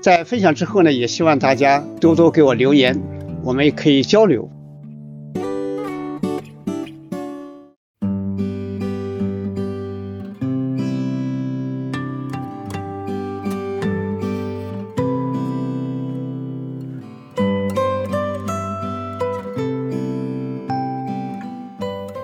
[0.00, 2.98] 在分享之后呢，也希望大家多多给我留言，
[3.42, 4.48] 我们也可以交流。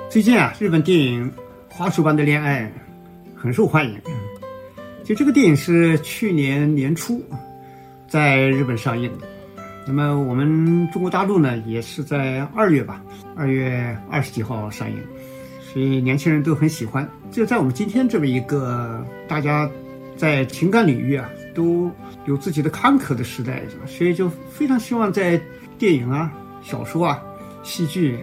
[0.08, 1.28] 最近啊，日本电影
[1.68, 2.72] 《花束般的恋爱》
[3.38, 4.00] 很受欢迎。
[5.02, 7.20] 就这个电影是去年年初。
[8.08, 9.26] 在日本上映的，
[9.86, 13.02] 那么我们中国大陆呢，也是在二月吧，
[13.34, 14.96] 二月二十几号上映，
[15.60, 17.08] 所以年轻人都很喜欢。
[17.30, 19.68] 就在我们今天这么一个大家
[20.16, 21.90] 在情感领域啊都
[22.26, 25.40] 有自己的坎坷的时代，所以就非常希望在
[25.76, 27.20] 电影啊、小说啊、
[27.64, 28.18] 戏剧，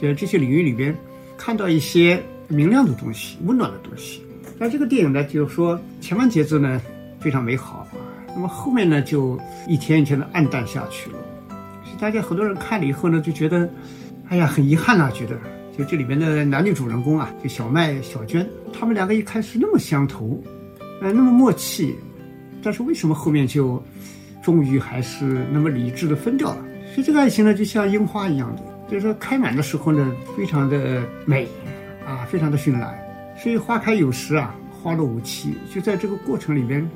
[0.00, 0.96] 就这些领域里边
[1.36, 4.24] 看到一些明亮的东西、温暖的东西。
[4.58, 6.80] 那这个电影呢，就是说前半截子呢
[7.20, 7.86] 非常美好。
[8.34, 11.18] 那么后面呢，就一天一天的暗淡下去了。
[12.00, 13.68] 大家很多人看了以后呢，就觉得，
[14.28, 15.38] 哎呀，很遗憾啊，觉得
[15.78, 20.42] 就这里面的男女主人公啊，就小麦、小娟，他们两个一开始那么相投，
[21.00, 21.94] 呃，那么默契，
[22.62, 23.82] 但是为什么后面就
[24.42, 26.64] 终于还是那么理智的分掉了？
[26.92, 31.48] 所以这个爱情呢，就像樱花一样的，就是说开满的时候呢，非常的美，
[32.04, 32.92] 啊，非常的绚烂。
[33.36, 34.54] 所以花开有时啊，
[34.84, 36.88] 花落无期，就在这个过程里边。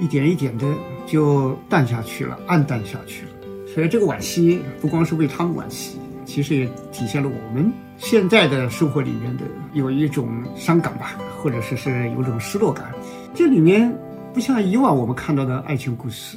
[0.00, 0.66] 一点一点的
[1.06, 3.30] 就淡下去了，暗淡下去了。
[3.72, 9.44] 所以这个惋惜不光是为他们惋惜，其实也体现了我们现在的生活里面的
[9.74, 12.92] 有一种伤感吧，或者说是有种失落感。
[13.32, 13.94] 这里面
[14.34, 16.36] 不像以往我们看到的爱情故事，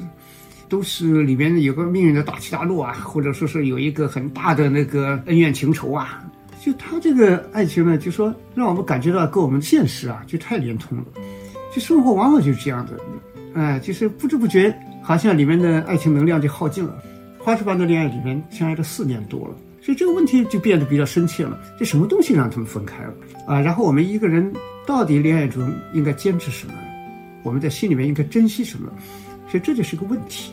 [0.70, 6.24] 都是里面有个命运的大起大落啊，或者说是有一个很大的那个恩怨情仇啊。
[6.66, 11.04] 就他这个爱情呢，就说让我们感觉到跟我们现实啊就太连通了。
[11.72, 13.00] 就生活往往就是这样的。
[13.54, 16.98] 哎，就是不知不觉，好像里面的爱情能量就耗尽了。
[17.38, 21.56] 花束般的恋爱里面相爱了四年多了，所以这个问题就变得比较深切了。
[21.78, 23.14] 这什么东西让他们分开了
[23.46, 23.62] 啊？
[23.62, 24.52] 然后我们一个人
[24.88, 26.74] 到底恋爱中应该坚持什么？
[27.44, 28.92] 我们在心里面应该珍惜什么？
[29.48, 30.52] 所以这就是个问题。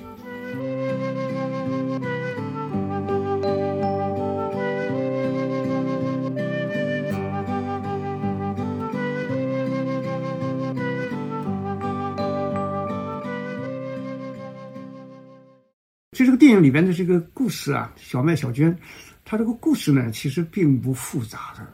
[16.42, 18.76] 电影里边的这个故事啊，小麦小娟，
[19.25, 21.64] 她这个故事呢，其实并不复杂的。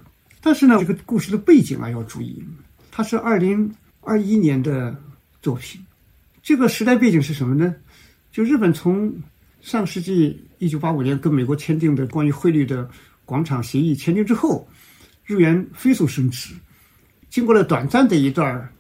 [0.42, 2.44] 但是呢，这个故事的背景啊要注意，
[2.90, 4.94] 它是二零二一年的
[5.40, 5.82] 作品。
[6.42, 7.74] 这个时代背景是什么呢？
[8.30, 9.10] 就日本从
[9.62, 12.86] 上世纪一九八五年跟美国签订的关于汇率的
[13.24, 14.68] 广场协议签订之后，
[15.24, 16.52] 日元飞速升值，
[17.30, 18.70] 经过了短暂的一段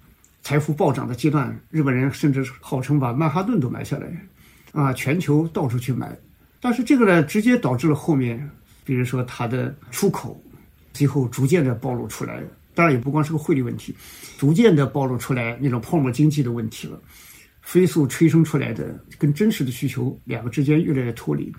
[0.42, 4.12] 财富暴涨的阶段，日本人甚至号称把曼哈顿都买下来。
[4.78, 6.16] 啊，全球到处去买，
[6.60, 8.48] 但是这个呢，直接导致了后面，
[8.84, 10.40] 比如说它的出口，
[10.92, 12.40] 最后逐渐的暴露出来。
[12.76, 13.92] 当然也不光是个汇率问题，
[14.38, 17.02] 逐渐的暴露出来那种泡沫经济的问题了，
[17.60, 21.52] 飞速催生出来的跟真实的需求两个之间越来越脱离。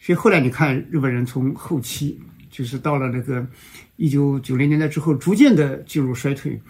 [0.00, 2.20] 所以后来你看，日本人从后期
[2.50, 3.46] 就是到了那个
[3.94, 6.60] 一九九零年代之后，逐渐的进入衰退。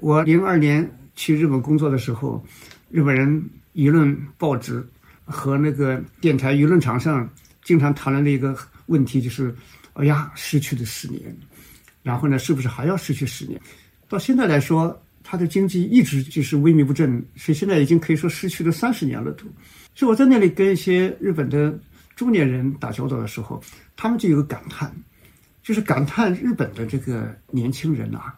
[0.00, 2.44] 我零二年去日本工作的时候，
[2.90, 4.84] 日本人舆论报纸。
[5.24, 7.28] 和那个电台舆论场上
[7.62, 8.56] 经常谈论的一个
[8.86, 9.54] 问题就是，
[9.94, 11.34] 哎呀，失去的十年，
[12.02, 13.60] 然后呢，是不是还要失去十年？
[14.08, 19.44] 到现在来说，它的经济一直就是萎靡不振，所以现在已经可以说失去了三十年了都。
[19.94, 21.78] 所以我在那里跟一些日本的
[22.14, 23.62] 中年人打交道的时候，
[23.96, 24.94] 他们就有个感叹，
[25.62, 28.34] 就是感叹日本的这个年轻人啊，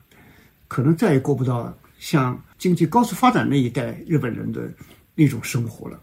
[0.69, 4.71] 可能再也过不到像经济高速发展那一代日本人的
[5.15, 6.01] 那种生活了。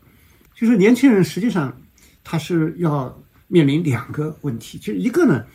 [0.63, 1.77] 就是年轻人实际上
[2.23, 3.13] 他是要
[3.49, 5.45] 面临两个问题，就是一个呢，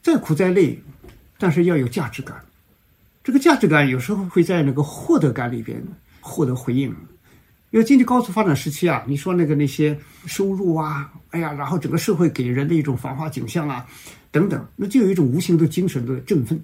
[0.00, 0.82] 再苦再累，
[1.36, 2.42] 但是要有价值感。
[3.22, 5.78] 这个价值感有时候会在那个获得感里边
[6.18, 6.88] 获得回应。
[7.72, 9.94] 因为经济高速发展时期啊，你说那个那些
[10.24, 13.84] 收入啊，哎呀，然后整个社会给人的一种繁华景象啊，
[14.30, 16.58] 等等，那就有一种无形的精神的振奋，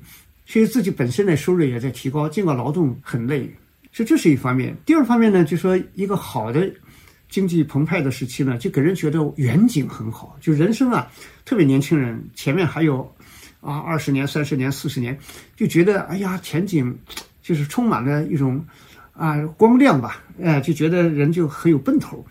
[0.47, 3.55] 所以自己本身的收入也在提高，尽管劳动很累，
[3.93, 4.75] 所以这是一方面。
[4.87, 6.73] 第二方面呢，就说一个好的
[7.31, 11.11] 经济澎湃的时期呢，就给人觉得远景很好，就人生啊，
[11.47, 13.01] 特别年轻人前面还有
[13.63, 15.19] 啊二十年、三十年、四十年，
[15.57, 16.95] 就觉得哎呀前景
[17.43, 18.63] 就是充满了一种。
[19.13, 22.25] 啊，光亮吧，哎，就觉得人就很有奔头，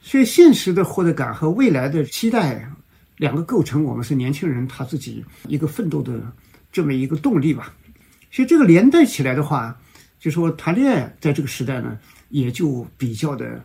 [0.00, 2.68] 所以现实的获得感和未来的期待，
[3.18, 6.20] 两个构成我们是年轻人他自己一个奋斗的
[6.72, 7.72] 这么一个动力吧。
[8.32, 9.78] 所以这个连带起来的话，
[10.18, 11.96] 就说谈恋爱在这个时代呢，
[12.30, 13.62] 也就比较的，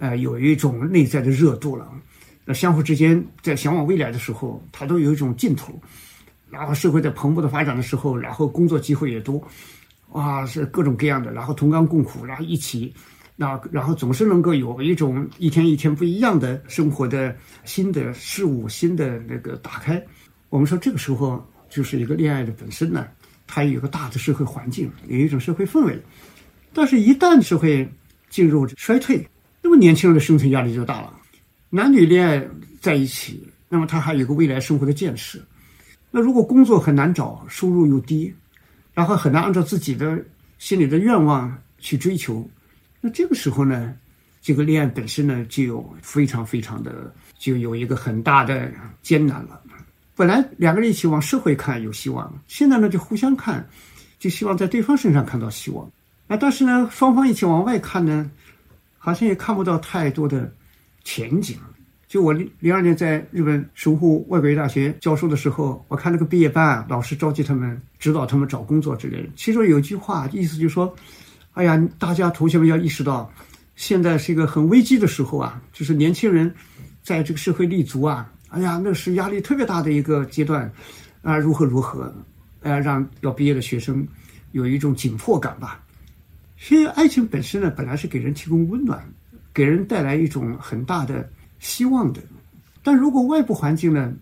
[0.00, 1.86] 呃，有一种内在的热度了。
[2.46, 5.78] 那相互之间在向往未来的时候，他都有一种劲头，
[6.48, 9.40] 然后社会在蓬勃的发展的时候，然后工作机会也多。
[10.12, 12.92] 哇，是各种各样的，然后同甘共苦，然后一起，
[13.36, 20.02] 那然后总是能够有一种一天一天不一样的生活的新的事物、新的那个打开。
[20.48, 23.06] 我们说这个时候就是一个恋爱的本身呢，
[23.46, 25.96] 它有一个大的社会环境，有一种社会氛围。
[26.72, 27.88] 但是，一旦社会
[28.30, 29.28] 进入衰退，
[29.62, 31.12] 那么年轻人的生存压力就大了。
[31.68, 32.46] 男女恋爱
[32.80, 35.38] 在一起，那么他还有个未来生活的建设。
[36.10, 38.34] 那如果工作很难找，收入又低。
[38.92, 40.22] 然后很难按照自己的
[40.58, 42.46] 心里的愿望去追求，
[43.00, 43.94] 那这个时候呢，
[44.42, 48.70] 这个恋爱本身呢就有非常非常的就有一个很大的
[49.00, 49.62] 艰难了。
[50.16, 53.66] 本来两个人一起往社会看有希望，现在呢就互相看，
[54.18, 55.88] 就希望在对方身上看到希望。
[56.26, 58.28] 啊，但是呢双方一起往外看呢，
[59.02, 60.52] 好像也看不到太多的
[61.02, 61.56] 前景。
[62.06, 69.28] 就我零零二年在日本神户外国语大学教授的时候，我看那个毕业班，老师召集他们指导他们找工作之类的。
[69.36, 70.92] 其中有一句话，意思就是说
[71.54, 73.32] ：“哎呀，大家同学们要意识到，
[73.76, 76.52] 现在是一个很危机的时候啊，就是年轻人
[77.00, 80.70] 在这个社会立足啊，哎呀，那是压力特别大的一个阶段
[81.22, 82.12] 啊，如何如何，
[82.62, 84.04] 呃，让要毕业的学生
[84.50, 85.80] 有一种紧迫感吧。
[86.62, 89.02] 其实，爱情本身呢，本来是给人提供温暖，
[89.52, 91.28] 给人带来一种很大的。”
[91.58, 92.22] 希望的，
[92.82, 94.14] 但如果外部环境呢，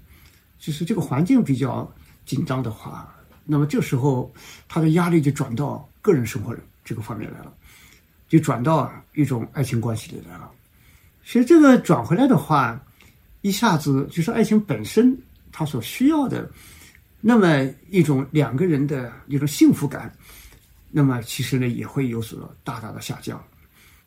[0.58, 1.88] 就是这个环境比较
[2.24, 3.14] 紧张的话，
[3.44, 4.32] 那么这时候
[4.68, 7.52] 他的压力就转到个人生活这个方面来了，
[8.28, 10.50] 就转到一种爱情关系里来了。
[11.22, 12.80] 所以这个转回来的话，
[13.42, 15.16] 一下子就是爱情本身
[15.52, 16.50] 它所需要的
[17.20, 20.12] 那么一种两个人的一种幸福感，
[20.90, 23.42] 那么其实呢也会有所大大的下降，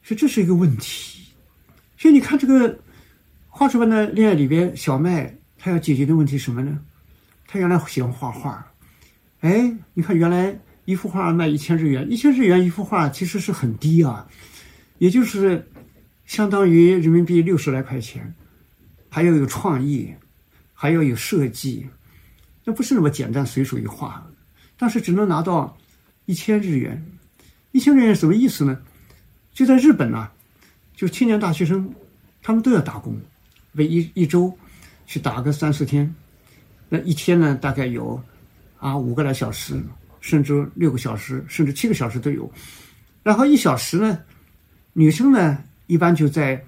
[0.04, 1.24] 所以这是一个问题。
[1.98, 2.80] 所以你看这个。
[3.54, 6.80] 花束般的恋爱里边，小麦他要解决的问题什么呢？
[7.45, 8.66] 他原来喜欢画画，
[9.42, 14.25] 哎，你看原来一幅画卖一千日元，一千日元一幅画其实是很低啊，
[15.00, 15.69] 也就是
[16.25, 18.33] 相当于人民币六十来块钱，
[19.10, 20.16] 还要有创意，
[20.74, 21.89] 还要有设计，
[22.63, 24.25] 那不是那么简单随手一画，
[24.78, 25.78] 但是只能拿到
[26.25, 27.03] 一千日元，
[27.71, 28.77] 一千日元什么意思呢？
[29.53, 30.30] 就在日本呢，
[30.95, 31.94] 就青年大学生，
[32.42, 33.19] 他们都要打工。
[33.73, 34.54] 为一一周
[35.06, 36.13] 去打个三四天，
[36.90, 38.21] 那一天呢大概有
[38.78, 39.81] 啊五个来小时，
[40.19, 42.51] 甚至六个小时，甚至七个小时都有。
[43.23, 44.19] 然后一小时呢，
[44.94, 46.61] 女生呢一般就在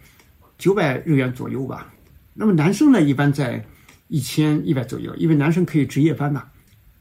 [0.58, 1.94] 九百日元左右吧。
[2.34, 3.64] 那么男生呢一般在
[4.08, 6.46] 一千一百左右，因为男生可以值夜班嘛，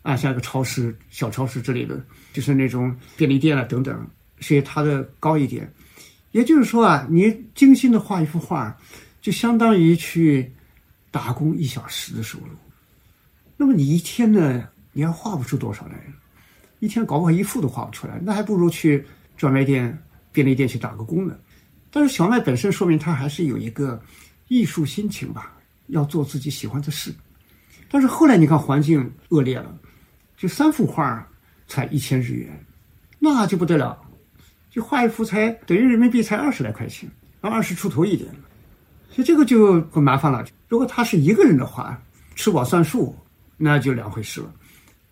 [0.03, 4.07] 啊像一个超市、小超市之类的，就是那种便利店啊等等，
[4.41, 5.73] 所以它的高一点。
[6.33, 8.77] 也就是说啊，你精心的画一幅画。
[9.21, 10.53] 就相当于去
[11.13, 12.47] 打工一小时的收入，
[13.57, 15.95] 那么你一天呢，你还画不出多少来，
[16.81, 19.07] 一天搞不好一幅都画不出来，那还不如去
[19.37, 19.97] 专卖店、
[20.33, 21.39] 便利店去打个工呢。
[21.93, 24.03] 但是小麦本身说明他还是有一个
[24.49, 25.57] 艺术心情吧，
[25.87, 27.15] 要做自己喜欢的事。
[27.89, 29.79] 但是后来你看环境恶劣了，
[30.43, 31.25] 就三幅画
[31.69, 32.67] 才一千日元，
[33.21, 33.97] 那就不得了，
[34.69, 37.09] 就画一幅才等于人民币才二十来块钱，
[37.41, 38.29] 二十出头一点。
[39.09, 40.45] 所以这个就很麻烦了。
[40.67, 41.97] 如果他是一个人的话，
[42.35, 43.17] 吃饱算数，
[43.57, 44.53] 那就两回事了。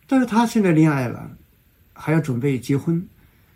[0.08, 1.30] 但是他现在恋爱了，
[1.92, 3.00] 还要准备结婚，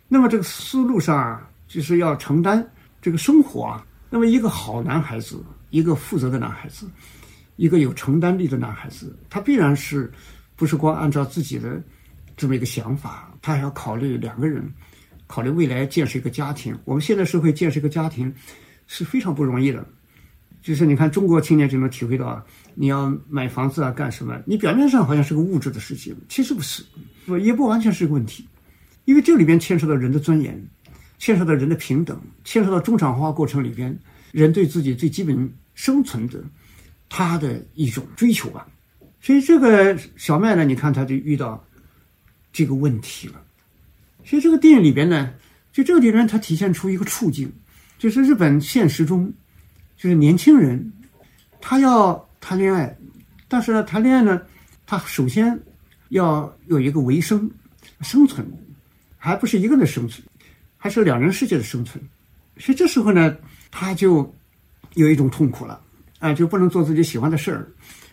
[0.07, 2.65] 那么这个思路上啊，就是要承担
[3.01, 3.85] 这个生活啊。
[4.09, 6.89] 那么一个好男孩子，一个负责的男孩子，
[7.57, 10.09] 一个有承担力的男孩子，他必然是
[10.55, 11.81] 不是光按照自己的
[12.37, 14.71] 这么一个想法，他还要考虑两个人，
[15.27, 16.77] 考虑未来建设一个家庭。
[16.85, 18.33] 我们现在社会建设一个家庭
[18.87, 19.85] 是非常不容易的。
[20.61, 22.43] 就是你看中国青年就能体会到，
[22.73, 24.41] 你要买房子啊干什么？
[24.45, 26.83] 你表面上好像是个物质的事情，其实不是，
[27.25, 28.47] 不也不完全是个问题，
[29.03, 30.59] 因为这里边牵涉到人的尊严，
[31.19, 33.95] 牵涉到人的平等，牵涉到中产化过程里边
[34.31, 36.43] 人对自己最基本生存的
[37.09, 38.67] 他的一种追求吧。
[39.25, 41.65] 所以这个小麦呢，你看他就遇到
[42.53, 43.41] 这个问题了。
[44.23, 45.33] 所以这个电影里边呢，
[45.73, 47.51] 就这个里边它体现出一个处境，
[47.97, 49.33] 就是日本现实中，
[49.97, 50.93] 就是年轻人
[51.59, 52.95] 他要谈恋爱，
[53.47, 54.39] 但是呢，谈恋爱呢，
[54.85, 55.59] 他首先
[56.09, 57.49] 要有一个维生
[58.01, 58.45] 生存，
[59.17, 60.21] 还不是一个人的生存，
[60.77, 61.99] 还是两人世界的生存。
[62.59, 63.35] 所以这时候呢，
[63.71, 64.31] 他就
[64.93, 65.81] 有一种痛苦了，
[66.19, 67.67] 啊，就不能做自己喜欢的事儿。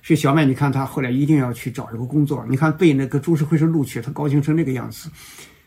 [0.04, 2.44] 所以小麦，你看他后来一定要去找一个工作。
[2.50, 5.09] 你看被那个株式会社录取，他高兴成那个样子，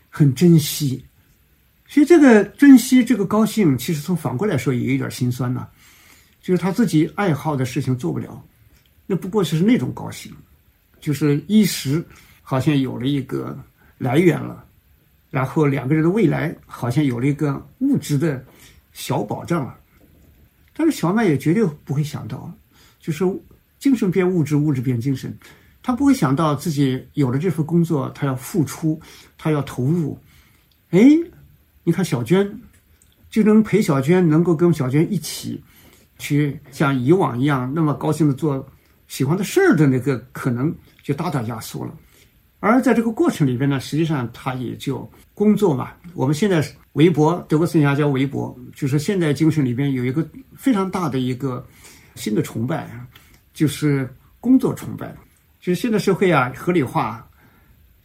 [0.10, 1.02] 很珍惜。
[1.88, 5.66] 所以这个珍惜，这个高兴，其实从反过来说也有点心酸呐。
[6.42, 8.44] 就是他自己爱好的事情做不了，
[9.06, 10.30] 那不过是那种高兴，
[11.00, 12.04] 就是一时
[12.42, 13.58] 好像有了一个
[13.98, 14.66] 来源了，
[15.30, 18.44] 然后两个人的未来好像有了一个物质的
[18.92, 19.78] 小保障了。
[20.76, 22.52] 但是小麦也绝对不会想到，
[23.00, 23.24] 就是。
[23.80, 25.36] 精神变物质，物质变精神，
[25.84, 29.00] 他不会想到自己有了这份工作，他要付出，
[29.38, 30.18] 他要投入。
[30.90, 31.08] 哎，
[31.84, 32.60] 你看小娟，
[33.30, 35.62] 就能陪小娟，能够跟小娟一起
[36.18, 38.66] 去像以往一样那么高兴的做
[39.08, 41.94] 喜欢的事儿的那个可能就大大压缩了。
[42.62, 45.92] 而在这个过程里边呢，实际上他也就工作嘛。
[46.16, 51.64] 我们现在微博，德国思想叫微博，就是现代精神里边有一个非常大的一个
[52.16, 52.90] 新的崇拜。
[53.56, 54.08] 就是
[54.40, 55.08] 工作崇拜，
[55.62, 57.26] 就是现在社会啊合理化，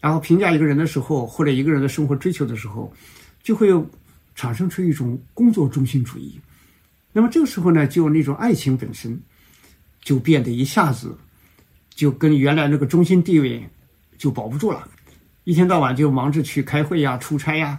[0.01, 2.91] 然后评价一个人的时候，或者一个人的生活追求的时候，
[3.43, 3.69] 就会
[4.37, 6.41] 产生出一种工作中心主义。
[7.13, 9.21] 那么这个时候呢，就那种爱情本身
[10.01, 11.19] 就变得一下子
[11.91, 13.69] 就跟原来那个中心地位
[14.17, 14.89] 就保不住了，
[15.43, 17.77] 一天到晚就忙着去开会呀、出差呀，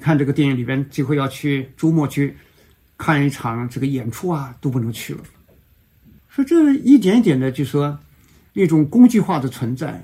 [0.00, 2.36] 看这个电影里边，几乎要去周末去
[2.98, 5.20] 看一场这个演出啊，都不能去了。
[6.36, 7.98] 说这一点点的，就说
[8.52, 9.98] 一种工具化的存在，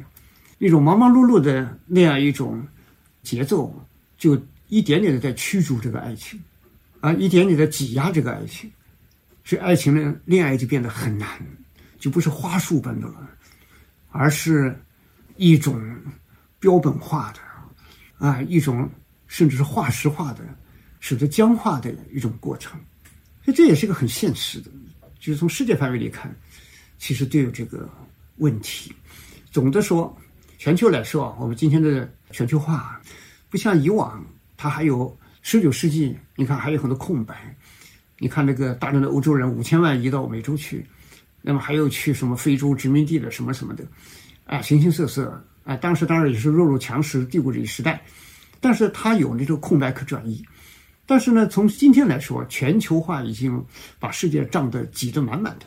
[0.56, 2.66] 一种忙忙碌碌的那样一种
[3.22, 3.86] 节奏，
[4.16, 6.40] 就一点点的在驱逐这个爱情，
[7.00, 8.70] 啊，一点点的挤压这个爱情，
[9.44, 11.28] 所以爱情的恋爱就变得很难，
[11.98, 13.28] 就不是花束般的了，
[14.08, 14.74] 而是
[15.36, 15.78] 一种
[16.58, 18.88] 标本化的，啊，一种
[19.26, 20.40] 甚至是化石化的，
[20.98, 22.80] 使得僵化的一种过程，
[23.44, 24.70] 所以这也是个很现实的。
[25.22, 26.34] 就是从世界范围里看，
[26.98, 27.88] 其实都有这个
[28.38, 28.92] 问题。
[29.52, 30.12] 总的说，
[30.58, 33.00] 全球来说啊，我们今天的全球化
[33.48, 34.20] 不像以往，
[34.56, 37.56] 它还有十九世纪，你看还有很多空白。
[38.18, 40.84] 你看那个大量的欧洲人五千万移到美洲去，
[41.40, 43.84] 那么还有去什么非洲殖民地的什么什么的，
[44.44, 45.76] 啊，形形色色啊。
[45.76, 48.02] 当时当然也是弱肉强食帝国主义时代，
[48.60, 50.44] 但是它有那种空白可转移。
[51.04, 53.62] 但是呢，从今天来说，全球化已经
[53.98, 55.66] 把世界胀得挤得满满的，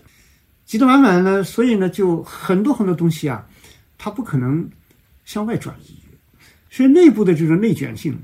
[0.65, 3.45] 挤得满满的，所以呢，就很多很多东西啊，
[3.97, 4.67] 它不可能
[5.25, 5.93] 向外转移，
[6.71, 8.17] 所以内部的这种内卷性，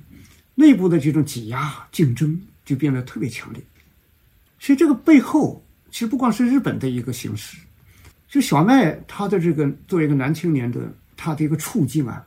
[0.56, 3.62] 内部的这种挤压竞争就变得特别强烈。
[4.58, 7.58] 所以这个背后，其实不光是日本的一个形势，
[8.30, 12.26] 就小麦他的这个作为一个男青年的他的一个处境啊，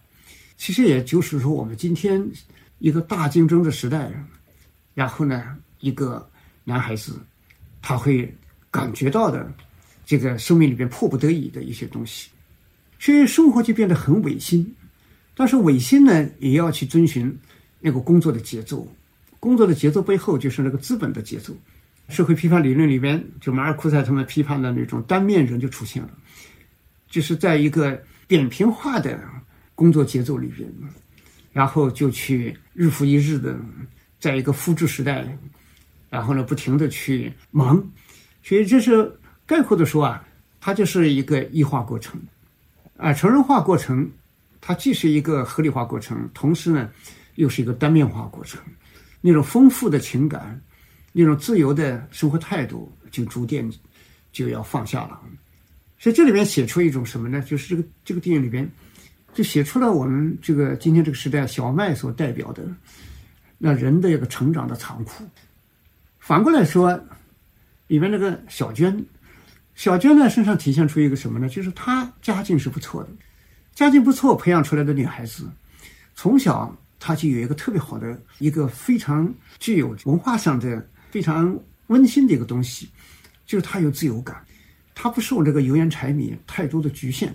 [0.59, 2.23] 其实也就是说我们今天
[2.81, 4.13] 一个大竞争的时代。
[4.95, 6.27] 然后呢，一个
[6.63, 7.21] 男孩子，
[7.83, 8.33] 他会
[8.71, 9.53] 感觉到的，
[10.07, 12.31] 这个生命里边迫不得已的一些东西，
[12.99, 14.75] 所以生活就变得很违心。
[15.35, 17.37] 但是违心呢，也要去遵循
[17.81, 18.89] 那个工作的节奏。
[19.41, 21.53] 工作的节奏背后就是那个资本的节奏。
[22.09, 26.11] 社会批判理论里边，就马尔库塞他们批判的那种单面人就出现了，
[27.09, 29.19] 就是在一个扁平化的
[29.75, 30.71] 工作节奏里边，
[31.53, 33.59] 然后就去日复一日的。
[34.25, 35.23] 在一个复制时代，
[36.09, 37.77] 然后呢，不停的去忙，
[38.43, 39.15] 所以这是
[39.45, 40.27] 概括的说啊，
[40.63, 42.19] 它就是一个异化过程，
[42.97, 44.11] 啊，成人化过程，
[44.63, 46.91] 它既是一个合理化过程，同时呢，
[47.35, 48.59] 又是一个单面化过程，
[49.21, 50.59] 那种丰富的情感，
[51.13, 53.71] 那种自由的生活态度，就逐渐
[54.33, 55.21] 就要放下了。
[55.99, 57.43] 所以这里面写出一种什么呢？
[57.43, 58.67] 就是这个这个电影里边，
[59.35, 62.67] 就写出了我们这个今天这个时代小麦所代表的。
[63.59, 65.25] 那人的一个成长的残酷，
[66.19, 66.99] 反过来说，
[67.87, 69.05] 里面那个小娟，
[69.75, 71.49] 小娟呢身上体现出一个什么呢？
[71.49, 73.11] 就是她家境是不错的，
[73.75, 75.49] 家境不错培养出来的女孩子，
[76.15, 81.59] 从小她就有一个特别好的一个非常具有文化上的非常
[81.89, 82.89] 温馨的一个东西，
[83.47, 84.45] 就是她有自由感，
[84.95, 87.35] 她不受这个油盐柴米太多的局限，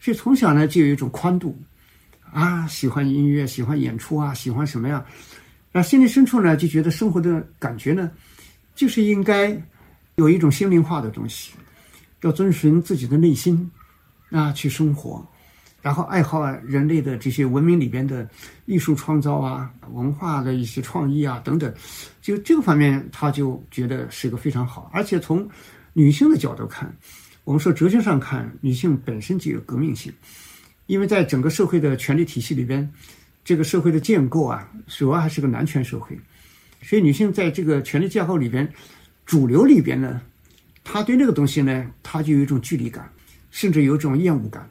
[0.00, 1.56] 所以从小呢就有一种宽度，
[2.32, 5.04] 啊，喜欢音乐，喜欢演出啊，喜欢什么呀？
[5.72, 8.10] 那心灵深处呢就觉得生活的感觉呢，
[8.74, 9.56] 就是应该
[10.16, 11.52] 有一种心灵化的东西，
[12.22, 13.70] 要遵循自己的内心
[14.30, 15.26] 啊去生活。
[15.80, 18.28] 然后爱好人类的这些文明里边的
[18.66, 21.72] 艺术创造啊、文化的一些创意啊等等，
[22.20, 24.90] 就这个方面，他就觉得是一个非常好。
[24.92, 25.48] 而且从
[25.92, 26.92] 女性的角度看，
[27.44, 30.12] 我们说哲学上看，女性本身就有革命性，
[30.86, 32.92] 因为在整个社会的权力体系里边，
[33.48, 36.14] 这个社会的建构啊，主要还是个男权社会，
[36.82, 38.70] 所以女性在这个权力架构里边，
[39.24, 40.20] 主流里边呢，
[40.84, 43.10] 她对那个东西呢，她就有一种距离感，
[43.50, 44.68] 甚至有一种厌恶感。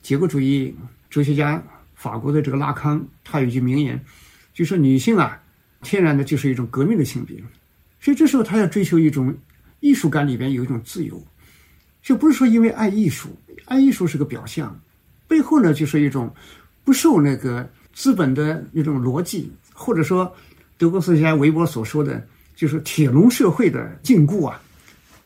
[0.00, 0.74] 结构主义
[1.10, 1.62] 哲学家
[1.94, 4.02] 法国的这个拉康，他有一句名言，
[4.54, 5.42] 就说女性啊，
[5.82, 7.36] 天然的就是一种革命的性别，
[8.00, 9.36] 所以这时候他要追求一种
[9.80, 11.22] 艺术感里边有一种自由，
[12.02, 14.80] 就不是说因为爱艺术，爱艺术是个表象，
[15.28, 16.34] 背后呢就是一种
[16.84, 20.30] 不受那个资本的一种逻辑，或者说
[20.76, 22.22] 德国思想家韦伯所说的，
[22.54, 24.60] 就是铁笼社会的禁锢啊，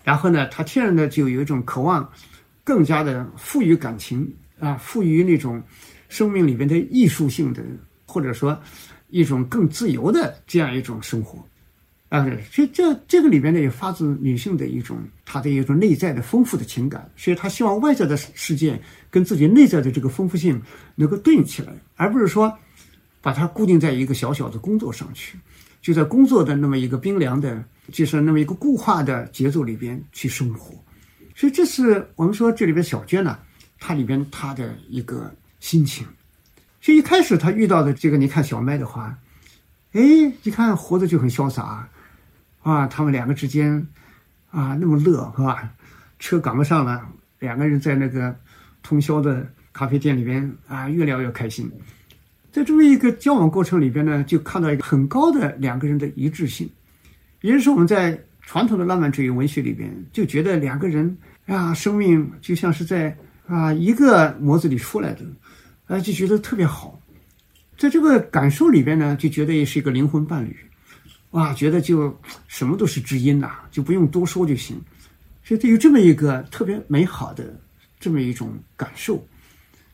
[0.04, 2.08] 然后呢，他天然的就有一种渴望，
[2.62, 4.32] 更加的富于感情。
[4.60, 5.62] 啊，赋予那种
[6.08, 7.62] 生命里边的艺术性的，
[8.04, 8.60] 或者说
[9.08, 11.38] 一种更自由的这样一种生活，
[12.08, 20.60] 啊，所以这这个里边呢也发自女性的一种她的一种内在的丰富的情感，所以她希望外在的世界跟自己内在的这个丰富性
[20.94, 22.56] 能够对应起来，而不是说
[23.20, 25.38] 把它固定在一个小小的工作上去，
[25.82, 27.62] 就在工作的那么一个冰凉的，
[27.92, 30.74] 就是那么一个固化的节奏里边去生活，
[31.34, 33.38] 所以这是我们说这里边小娟呢。
[33.80, 36.04] 她里边她的一个心情，
[36.80, 39.16] 所以一开始她遇到的这个，你看小麦的话，
[39.92, 40.02] 哎，
[40.42, 41.88] 一看活着就很潇洒，
[42.68, 43.86] 啊，他们两个之间
[44.50, 45.72] 啊那么乐是吧？
[46.18, 48.34] 车赶不上了，两个人在那个
[48.82, 51.70] 通宵的咖啡店里边啊越聊越开心，
[52.52, 56.68] 在这么一个交往过程里边呢，就看到一个很高的两个人的一致性，
[57.40, 61.16] 也就是我们在传统的浪漫主义文学里边就觉得两个人
[61.46, 63.16] 啊生命就像是在。
[63.50, 65.24] 啊，一个模子里出来的，
[65.86, 67.00] 啊，就觉得特别好，
[67.78, 70.54] 在这个感受里边呢，就觉得也是一个灵魂伴侣，
[71.30, 74.80] 哇，觉得就什么都是知音呐，就不用多说就行，
[75.44, 77.58] 所以对于这么一个特别美好的
[78.00, 79.22] 这么一种感受，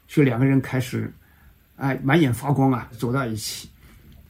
[0.09, 1.12] 所以两个人开始，
[1.77, 3.68] 哎，满眼发光啊，走到一起。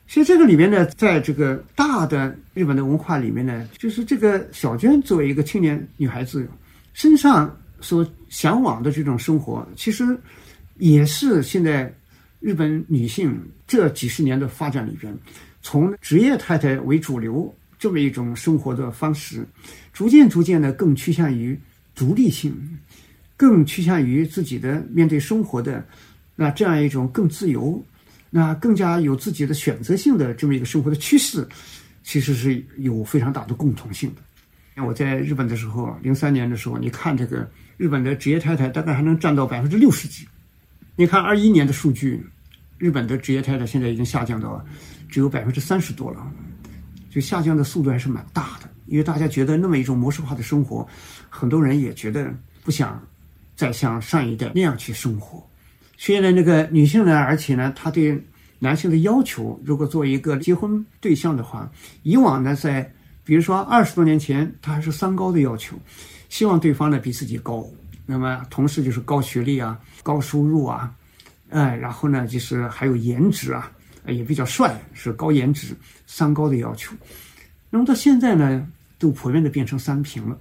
[0.07, 6.49] 所以这个里面呢，在这个大的日本的文化里面呢，就是这个小娟作为一个青年女孩子
[6.93, 7.55] 身上。
[7.81, 10.19] 所向往的这种生活，其实
[10.77, 11.93] 也是现在
[12.41, 15.15] 日本女性这几十年的发展里边，
[15.65, 19.45] 从职业太太为主流这么一种生活的方式，
[19.93, 21.59] 逐渐逐渐的更趋向于
[21.97, 22.55] 独立性，
[23.37, 25.85] 更趋向于自己的面对生活的
[26.37, 27.85] 那这样一种更自由，
[28.31, 31.45] 那更加有自己的选择性的这么一个生活的趋势，
[32.05, 34.85] 其实是有非常大的共同性的。
[34.85, 37.51] 我在日本的时候，零三年的时候，你看这个。
[37.77, 40.25] 日本的职业太太大概还能占到百分之六十几，
[40.95, 42.25] 你看二一年的数据，
[42.79, 44.65] 日本的职业太太现在已经下降到
[45.15, 46.29] 只有百分之三十多了，
[47.09, 48.69] 就下降的速度还是蛮大的。
[48.87, 50.85] 因为大家觉得那么一种模式化的生活，
[51.31, 53.01] 很多人也觉得不想
[53.55, 55.41] 再像上一代那样去生活。
[55.97, 58.21] 所以呢，那个女性呢，而且呢，她对
[58.59, 61.71] 男性的要求，如果作为一个结婚对象的话，
[62.03, 65.77] 以往呢，在比如说二十多年前，她还是三高的要求。
[66.29, 67.65] 希望对方呢比自己高，
[68.05, 70.93] 那么同时就是高学历啊、高收入啊，
[71.51, 73.71] 哎，然后呢就是还有颜值啊，
[74.07, 75.75] 也比较帅，是高颜值
[76.07, 76.95] 三高的要求。
[77.71, 78.67] 那么到现在呢，
[78.99, 80.39] 都普遍的变成三平了，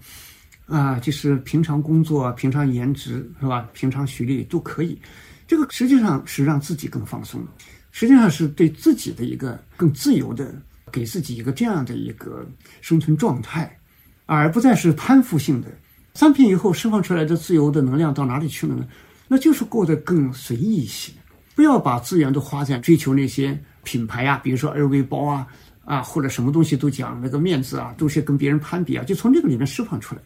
[0.66, 3.70] 啊，就是平常工作、平常颜值是吧？
[3.74, 5.00] 平常学历都可以。
[5.48, 7.46] 这个实际上是让自己更放松，
[7.92, 10.54] 实际上是对自己的一个更自由的，
[10.92, 12.46] 给自己一个这样的一个
[12.82, 13.78] 生存状态，
[14.26, 15.68] 而不再是攀附性的。
[16.14, 18.88] 三平以后释放出来的自由的能量到哪里去了呢？
[19.28, 21.12] 那就是过得更随意一些，
[21.56, 25.48] 不要把资源都花在追求那些品牌啊，比如说 LV 包啊，
[25.86, 30.22] 啊或者什么东西都讲那个面子啊，都是跟别人攀比啊，就从这个里面释放出来，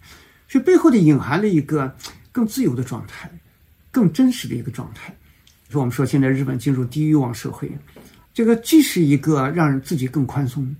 [0.47, 1.93] 所以背后的隐含了一个
[2.31, 3.29] 更自由的状态，
[3.91, 5.15] 更真实的一个状态。
[5.69, 7.69] 说我们说现在日本进入低欲望社会，
[8.33, 10.73] 这个既是一个让人自己更宽松、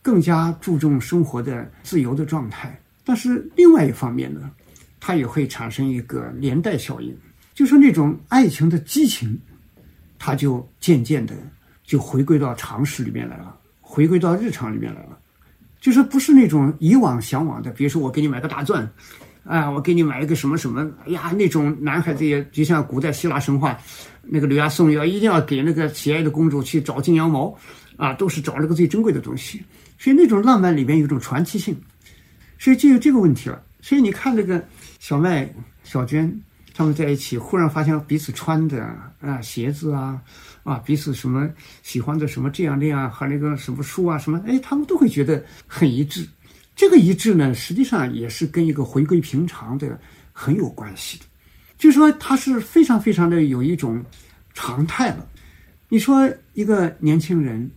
[0.00, 2.80] 更加注重生活的自由的状态。
[3.04, 4.48] 但是另外一方面呢，
[5.00, 7.16] 它也会产生一个连带效应，
[7.52, 9.36] 就是那种爱情的激情，
[10.18, 11.34] 他就渐渐的
[11.84, 15.18] 就回归到常识里面来了，回归到日常里面来了。
[15.80, 18.90] 就是不是那种以往向往的，比如说我给你买个大钻，
[19.44, 23.78] 啊，我给你买一个什么什么，哎呀，那种男孩子也就像古代希腊神话，
[24.22, 27.56] 那个柳亚送要一定要给那个喜爱的公主去找金羊毛，
[27.96, 29.62] 啊，都是找那个最珍贵的东西，
[29.98, 31.74] 所以那种浪漫里面有一种传奇性，
[32.58, 33.62] 所以就有这个问题了。
[33.80, 34.62] 所以你看那个
[34.98, 35.48] 小麦、
[35.84, 36.28] 小娟
[36.78, 38.84] 他们在一起，忽然发现彼此穿的
[39.20, 40.22] 啊鞋子啊。
[40.62, 41.48] 啊，彼此什么
[41.82, 46.28] 喜欢的什么这样那样和那个什么书啊什么，哎，他们都会觉得很一致。
[46.76, 49.98] 这个一致呢，实际上也是跟一个回归平常的
[50.30, 51.24] 很有关系的。
[51.78, 54.04] 就是说，他是非常非常的有一种
[54.52, 55.26] 常态了。
[55.88, 57.68] 你说一个年轻人，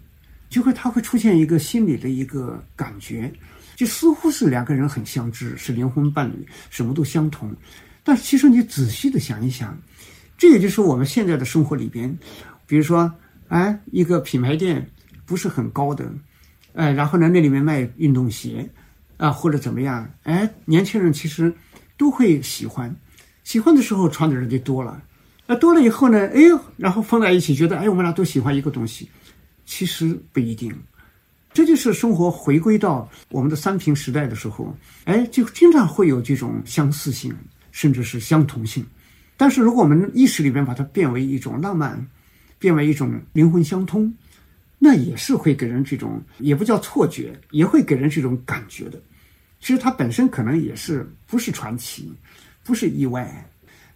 [0.50, 3.32] 就会他会出现一个心理的一个感觉，
[3.76, 7.56] 就似乎是两个人很相知，是灵魂伴侣，什么都相同。
[8.04, 9.78] 但其实你仔细的想一想，
[10.38, 12.18] 这也就是我们现在的生活里边。
[12.66, 13.12] 比如说，
[13.50, 14.90] 哎，一个品牌店
[15.26, 16.10] 不是很高的，
[16.74, 18.68] 哎，然后呢，那里面卖运动鞋，
[19.18, 21.54] 啊，或者怎么样，哎，年轻人其实
[21.98, 22.96] 都会喜欢，
[23.44, 25.04] 喜欢的时候穿的人就多了，
[25.46, 26.42] 那多了以后呢，哎，
[26.78, 29.10] 然后放在一起，觉得哎，我们俩都喜欢一个东西，
[29.66, 30.74] 其实不一定，
[31.52, 37.36] 这就是生活回归到我们的三平时代的时候，哎，就经常会有这种相似性，
[37.72, 38.86] 甚至是相同性，
[39.36, 42.06] 但是如果我们意识里边把它变为一种浪漫。
[42.60, 44.14] 变为一种灵魂相通，
[44.78, 49.02] 那也是会给人这种也不叫错觉，也会给人这种感觉的。
[49.60, 52.14] 其实它本身可能也是不是传奇，
[52.64, 53.44] 不是意外，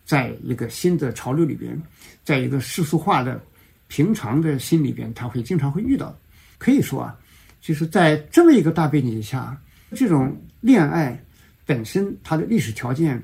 [0.04, 1.80] 在一个新的潮流里边，
[2.24, 3.40] 在一个世俗化的
[3.88, 6.18] 平常的心里边，他会经常会遇到。
[6.58, 7.16] 可以说啊，
[7.62, 9.56] 就是在这么一个大背景下，
[9.92, 11.24] 这种恋爱
[11.68, 13.24] 本身它的历史条件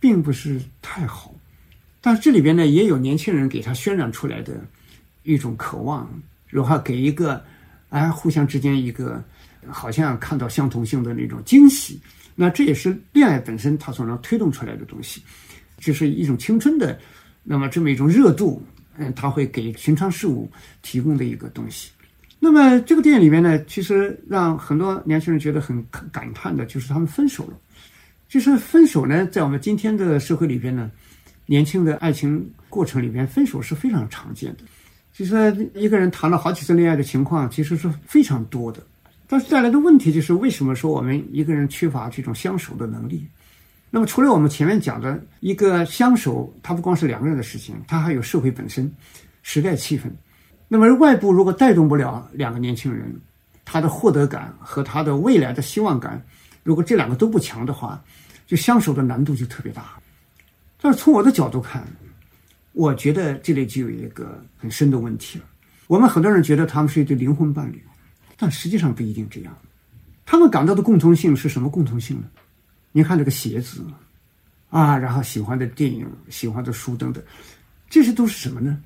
[0.00, 1.34] 并不是太好，
[2.00, 4.54] 但这里边呢，也有年轻人给他渲染出来的。
[5.24, 6.08] 一种渴望，
[6.46, 7.44] 然后给一个，
[7.90, 9.22] 哎，互相之间一个，
[9.68, 12.00] 好像看到相同性的那种惊喜。
[12.34, 15.22] 那这也是恋爱本身它所能推动出来的东西，
[15.76, 16.98] 就是一种青春的，
[17.42, 18.62] 那么这么一种热度，
[18.96, 21.90] 嗯，它会给寻常事物提供的一个东西。
[22.38, 27.58] 那么这个电影里面呢，其实让很多年轻人觉得很感叹的，就是他们分手了。
[28.28, 30.90] 就是分手呢，在我们今天的社会里边呢，
[31.46, 34.64] 年轻的爱情过程里边，分手是非常常见的。
[35.12, 38.80] 就说一个人谈了好几次恋爱的情况，其实是非常多的。
[39.26, 43.26] 但是带来的问题就是，为什么说我们一个人缺乏这种相守的能力？
[43.90, 48.90] 那么除了我们前面讲的一个相守，它不光是两个人的事情，它还有社会本身、
[49.42, 50.02] 时代气氛。
[50.68, 53.10] 那么外部如果带动不了两个年轻人，
[53.64, 56.22] 他的获得感和他的未来的希望感，
[56.68, 58.04] 如果这两个都不强的话，
[58.46, 59.98] 就相守的难度就特别大。
[60.78, 61.82] 但是从我的角度看。
[62.72, 65.44] 我觉得这里就有一个很深的问题了。
[65.88, 67.82] 我们很多人觉得他们是一对灵魂伴侣，
[68.36, 69.58] 但实际上不一定这样。
[70.24, 72.28] 他们感到的共同性是什么共同性呢？
[72.92, 73.82] 你看这个鞋子，
[74.70, 77.24] 啊，然后喜欢的电影、喜欢的书等等，
[77.90, 78.80] 这些都是什么呢？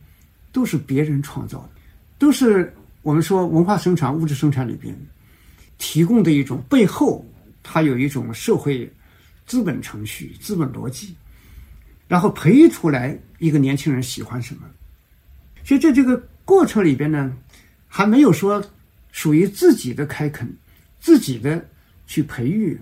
[0.52, 1.70] 都是别人创造的，
[2.18, 4.96] 都是我们说文化生产、物质生产里边
[5.76, 7.22] 提供的一种背后，
[7.62, 8.90] 它有一种社会
[9.46, 11.14] 资本程序、资本逻辑。
[12.08, 14.68] 然后培育出来一个年轻人喜欢什么，
[15.64, 17.34] 所以在这个过程里边呢，
[17.88, 18.62] 还没有说
[19.12, 20.46] 属于自己的开垦，
[21.00, 21.66] 自己的
[22.06, 22.78] 去培育，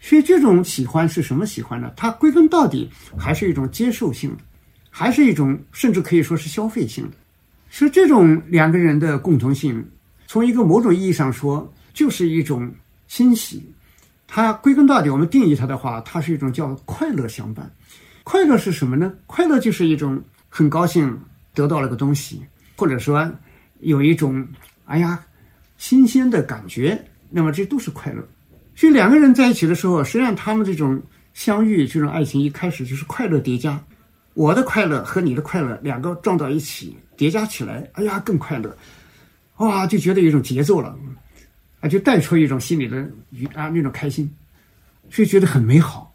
[0.00, 1.92] 所以这种喜欢是什么喜欢呢？
[1.96, 2.88] 它归根到底
[3.18, 4.44] 还是一种接受性的，
[4.88, 7.16] 还是一种甚至可以说是消费性的。
[7.70, 9.84] 所以这种两个人的共同性，
[10.28, 12.72] 从一个某种意义上说，就是一种
[13.08, 13.73] 欣喜。
[14.34, 17.70] 它归根到底，我们定义它的话，它是一种叫快乐相伴。
[18.24, 19.12] 快乐是什么呢？
[19.28, 21.16] 快乐就是一种很高兴
[21.54, 22.42] 得到了个东西，
[22.74, 23.30] 或者说
[23.78, 24.44] 有一种
[24.86, 25.24] 哎呀
[25.78, 28.26] 新鲜的感觉，那么这都是快乐。
[28.74, 31.00] 所以两个人在一起的时候，实际上他们这种
[31.32, 33.80] 相遇、这种爱情一开始就是快乐叠加。
[34.32, 38.76] 我的快乐和你的快乐两个撞到一起叠加起来，哎呀更快乐，
[39.58, 40.98] 哇就觉得有一种节奏了，
[41.84, 44.28] 啊就带出一种心里的愉啊那种开心，
[45.10, 46.12] 所以觉得很美好。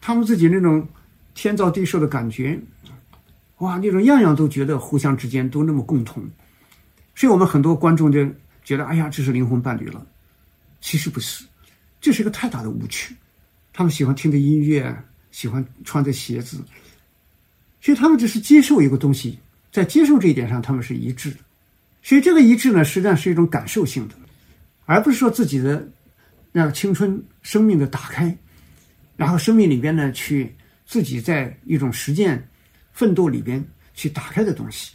[0.00, 0.86] 他们自己那种。
[1.38, 2.58] 天造地设的感觉，
[3.58, 6.26] 哇，那种样样都觉得互相之间都那么共同，
[7.14, 8.26] 所以我们很多观众就
[8.64, 10.06] 觉得，哎呀，这是灵魂伴侣了。
[10.80, 11.44] 其实不是，
[12.00, 13.14] 这是一个太大的误区。
[13.74, 14.96] 他们喜欢听的音乐，
[15.30, 16.64] 喜欢穿的鞋子，
[17.82, 19.38] 所以他们只是接受一个东西，
[19.70, 21.36] 在接受这一点上他们是一致的。
[22.02, 24.14] 所以这个一致呢，实际上是一种感受性的，
[24.86, 25.86] 而不是说自己的
[26.50, 28.34] 那青春生命的打开，
[29.16, 30.50] 然后生命里边呢去。
[30.88, 32.40] 自己在一种实践、
[32.92, 33.60] 奋斗里边
[33.92, 34.92] 去打开的东西，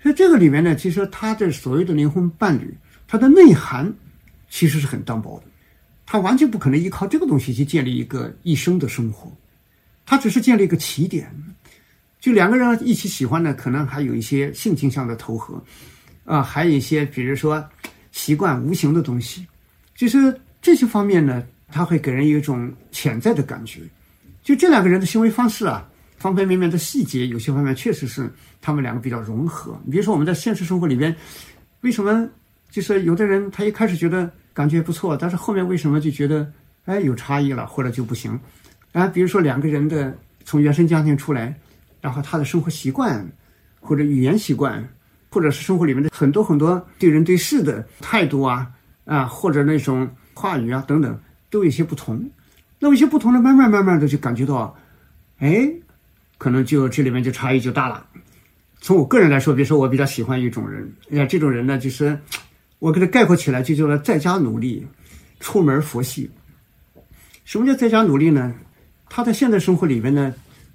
[0.00, 2.72] 所以这个里面呢，其实他的所谓的灵魂伴侣，
[3.08, 3.92] 它的内涵
[4.48, 5.46] 其实是很单薄的。
[6.06, 9.36] 他完全不可能依靠这个东西去建立一个一生的生活，
[10.06, 11.28] 他只是建立一个起点。
[12.20, 15.60] 就两个人一起喜欢呢，可能还有一些性倾向的投合，
[16.24, 17.68] 啊，还有一些比如说
[18.12, 19.44] 习惯无形的东西，
[19.96, 23.80] 就是这些方面呢，他会给人有一种潜在的感觉。
[24.44, 29.76] 就这两个人的行为方式啊，方方面面的细节，有些方面确实是他们两个比较融合。
[29.90, 31.14] 比如说我们在现实生活里边，
[31.80, 32.28] 为什么
[32.70, 36.50] 就是有的人他一开始觉得感觉不错，但是后面为什么就觉得
[36.84, 38.38] 哎有差异了，或者就不行？
[38.92, 41.54] 啊，比如说两个人的从原生家庭出来，
[42.00, 43.26] 然后他的生活习惯
[43.80, 44.86] 或者语言习惯，
[45.32, 48.70] 或者是生活里面的很多很多对人对事的态度啊
[49.06, 51.18] 啊，或者那种话语啊等等，
[51.48, 52.30] 都有些不同。
[52.78, 54.76] 那么一些不同的，慢慢慢慢的就感觉到，
[55.38, 55.72] 哎，
[56.36, 58.06] 可能就这里面就差异就大了。
[58.80, 62.18] 从我个人来说，比如说我比较喜欢一种人，哎呀，这种人呢，就是
[62.78, 64.86] 我给他概括起来就叫做在家努力，
[65.40, 66.30] 出门佛系。
[67.44, 68.54] 什么叫在家努力呢？
[69.08, 70.34] 他在现代生活里面呢，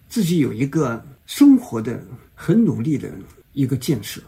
[0.09, 2.01] 自己有一个生活的
[2.33, 3.09] 很努力的
[3.53, 4.21] 一个建设，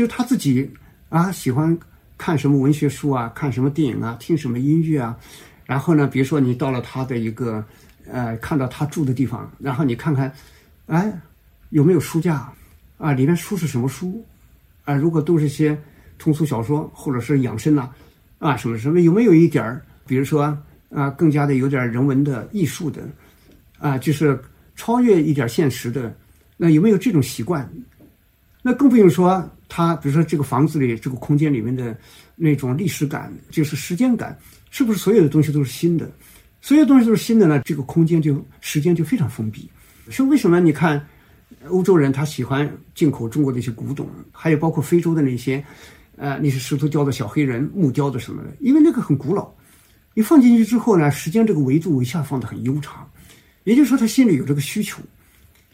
[0.00, 0.66] 就他自己
[1.10, 1.78] 啊喜欢
[2.16, 5.14] 看什么文学书啊，看什么电影啊，听什么音乐啊。
[5.66, 7.62] 然后呢，比如说你到了他的一个，
[8.10, 10.32] 呃，看到他住的地方，然后你看看，
[10.86, 11.12] 哎，
[11.68, 12.50] 有没有书架，
[12.96, 14.24] 啊，里面书是什么书，
[14.86, 15.78] 啊，如果都是些
[16.16, 17.90] 通俗小说或者是养生呐，
[18.38, 20.58] 啊，什么什么，有没有一点儿，比如说
[20.88, 23.06] 啊，更加的有点人文的艺术的，
[23.78, 24.40] 啊，就是
[24.74, 26.16] 超越一点现实的，
[26.56, 27.70] 那有没有这种习惯？
[28.62, 31.96] 那更不用说他，比如说这个房子里这个空间里面的
[32.36, 34.38] 那种历史感，就是时间感。
[34.72, 36.08] 是不是所有的东西都是新的？
[36.60, 37.60] 所有东西都是新的呢？
[37.64, 39.68] 这个空间就时间就非常封闭。
[40.10, 40.60] 所以为什么？
[40.60, 41.04] 你看，
[41.68, 45.64] 欧洲人他喜欢进口中国的一些古董，还有包括非洲的那些，
[46.16, 49.50] 呃，那些石头雕的小黑人、木雕的什么的，因为那个很古老。
[50.14, 53.10] 你放进去之后呢，时间这个维度一下放的很悠长。
[53.64, 55.02] 也就是说，他心里有这个需求，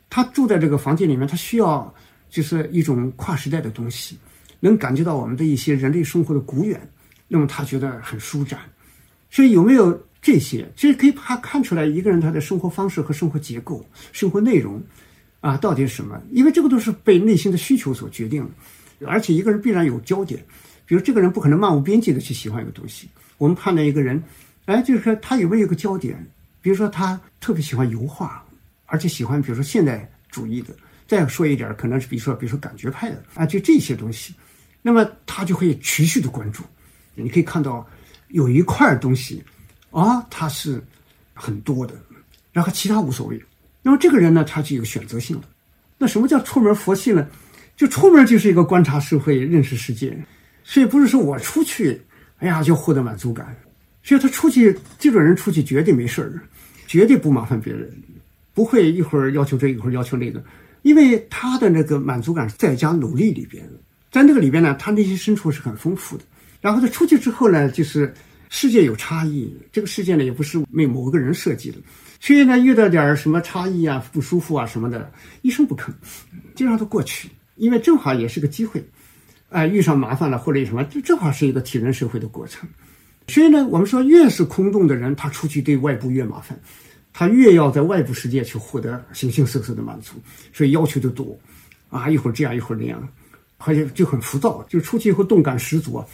[0.09, 1.95] 他住在这个房间里面，他需要
[2.29, 4.17] 就是一种跨时代的东西，
[4.61, 6.81] 能感觉到我们的一些人类生活的古远，
[7.29, 8.61] 那么他觉得很舒展。
[9.31, 10.67] 所以有没有这些？
[10.77, 14.83] 其实可以他看出来一个人他的生活方式和生活结构、生活内容，
[15.41, 16.21] 啊，到底是什么？
[16.33, 19.07] 因为这个都是被内心的需求所决定的。
[19.07, 20.43] 而且一个人必然有焦点，
[20.87, 23.09] 比如这个人不可能漫无边际的去喜欢一个东西。
[23.39, 24.23] 我们判断一个人，
[24.65, 26.17] 哎，就是说他有没有一个焦点？
[26.63, 28.43] 比如说他特别喜欢油画，
[28.87, 30.75] 而且喜欢比如说现代主义的。
[31.07, 34.35] 再说一点，可能是比如说比如说感觉派的啊，就这些东西，
[34.83, 36.63] 那么他就会持续的关注。
[37.15, 37.87] 你可以看到。
[38.31, 39.41] 有一块东西，
[39.93, 40.83] 啊，它是
[41.33, 41.95] 很多的，
[42.53, 43.41] 然后其他无所谓。
[43.83, 45.43] 那么这个人呢，他就有选择性了。
[45.97, 47.29] 那什么叫出门佛系呢？
[47.77, 50.19] 就出门就是一个观察社会、认识世界，
[50.65, 52.01] 所以不是说我出去，
[52.39, 53.57] 哎呀就获得满足感。
[54.03, 56.43] 所以他出去，这种人出去绝对没事儿，
[56.89, 57.89] 绝对不麻烦别人，
[58.55, 60.43] 不会一会儿要求这一会儿要求那个，
[60.87, 63.73] 因为他的那个满足感是在家努力里边的，
[64.13, 66.23] 在那个里边呢，他内心深处是很丰富的。
[66.61, 68.15] 然后他出去之后呢，就是
[68.51, 71.79] 世界有差异，这个世界呢也不是为某个人设计的，
[72.21, 75.11] 所以呢遇到点什么差异啊、不舒服啊什么的，
[75.43, 75.91] 一声不吭，
[76.55, 78.89] 就让他过去，因为正好也是个机会，
[79.49, 82.69] 哎，遇上麻烦了或者什么，这正好是一个体认社会的过程。
[83.27, 86.57] 所以呢，我们说越是空洞的人，他出去对外部越麻烦，
[87.19, 90.17] 他越要在外部世界去获得形形色色的满足，
[90.53, 91.35] 所以要求就多，
[91.89, 93.09] 啊，一会儿这样一会儿那样，
[93.57, 96.05] 而且就很浮躁，就出去以后动感十足。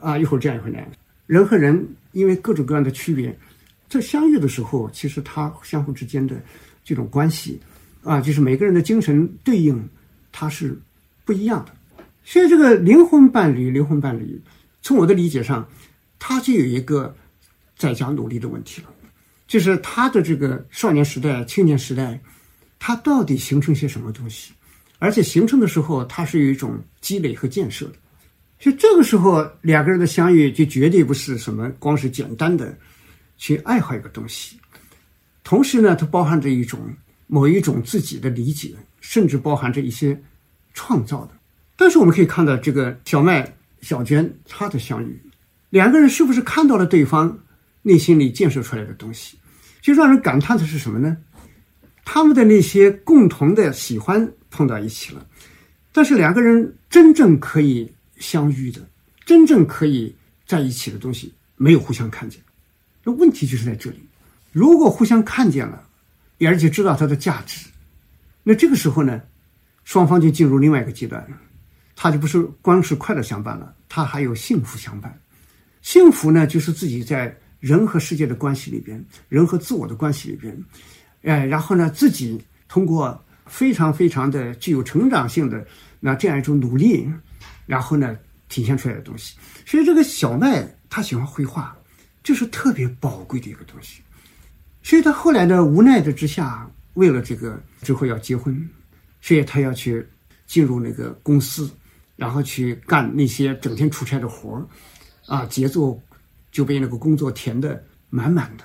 [0.00, 0.86] 啊，一会儿这样，一会儿那样。
[1.26, 3.36] 人和人因为各种各样的区别，
[3.88, 6.36] 在相遇的时候，其实他相互之间的
[6.84, 7.60] 这种关系，
[8.04, 9.88] 啊，就是每个人的精神对应，
[10.30, 10.78] 它是
[11.24, 11.72] 不一样的。
[12.22, 14.40] 所以这个灵魂伴侣，灵魂伴侣，
[14.80, 15.66] 从我的理解上，
[16.20, 17.12] 他就有一个
[17.76, 18.88] 在家努力的问题了，
[19.46, 22.20] 就是他的这个少年时代、青年时代，
[22.78, 24.52] 他到底形成些什么东西？
[24.98, 27.94] 而且形成的时候，他是有一种积累和建设的。
[28.58, 32.76] 就这个时候，两个人的相遇就绝对不是什么光是简单的
[33.36, 34.58] 去爱好一个东西，
[35.44, 36.80] 同时呢，它包含着一种
[37.26, 40.18] 某一种自己的理解，甚至包含着一些
[40.72, 41.32] 创造的。
[41.76, 45.20] 但是我们可以看到，这个小麦、小娟他的相遇，
[45.68, 47.38] 两个人是不是看到了对方
[47.86, 49.38] 内心里建设出来的东西？
[49.80, 51.16] 就让人感叹的是什么呢？
[52.04, 55.26] 他们的那些共同的喜欢碰到一起了，
[55.92, 57.92] 但是两个人真正可以。
[58.18, 58.80] 相遇的
[59.26, 62.40] 真正可以在一起的东西没有互相看见，
[63.04, 63.98] 那问题就是在这里。
[64.52, 65.86] 如果互相看见了，
[66.40, 67.66] 而且知道它的价值，
[68.42, 69.20] 那这个时候呢，
[69.84, 71.36] 双方就进入另外一个阶段了。
[71.94, 75.20] 他就不是光是快乐相伴了，他还有幸福相伴。
[75.82, 80.56] 幸福呢，就是自己在人和世界的关系里边，人和自我的关系里边，
[81.22, 85.66] 哎，然后呢，自己通过非常非常的具有成长性的
[85.98, 87.10] 那这样一种努力，
[87.66, 88.16] 然后呢，
[88.48, 89.36] 体现出来的东西。
[89.66, 91.76] 所以这个小麦他喜欢绘画，
[92.22, 94.00] 这是特别宝贵的一个东西。
[94.84, 98.70] 所以他后来呢，无奈的之下，为了这个之后要结婚，
[99.20, 100.06] 所以他要去
[100.46, 101.68] 进入那个公司，
[102.14, 104.62] 然后去干那些整天出差的活儿，
[105.26, 106.00] 啊，节奏
[106.56, 108.64] 就被那个工作填得满满的。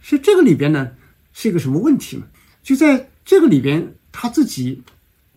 [0.00, 0.90] 所以这个里边呢，
[1.34, 2.26] 是一个什么问题呢？
[2.62, 4.82] 就在这个里边，他自己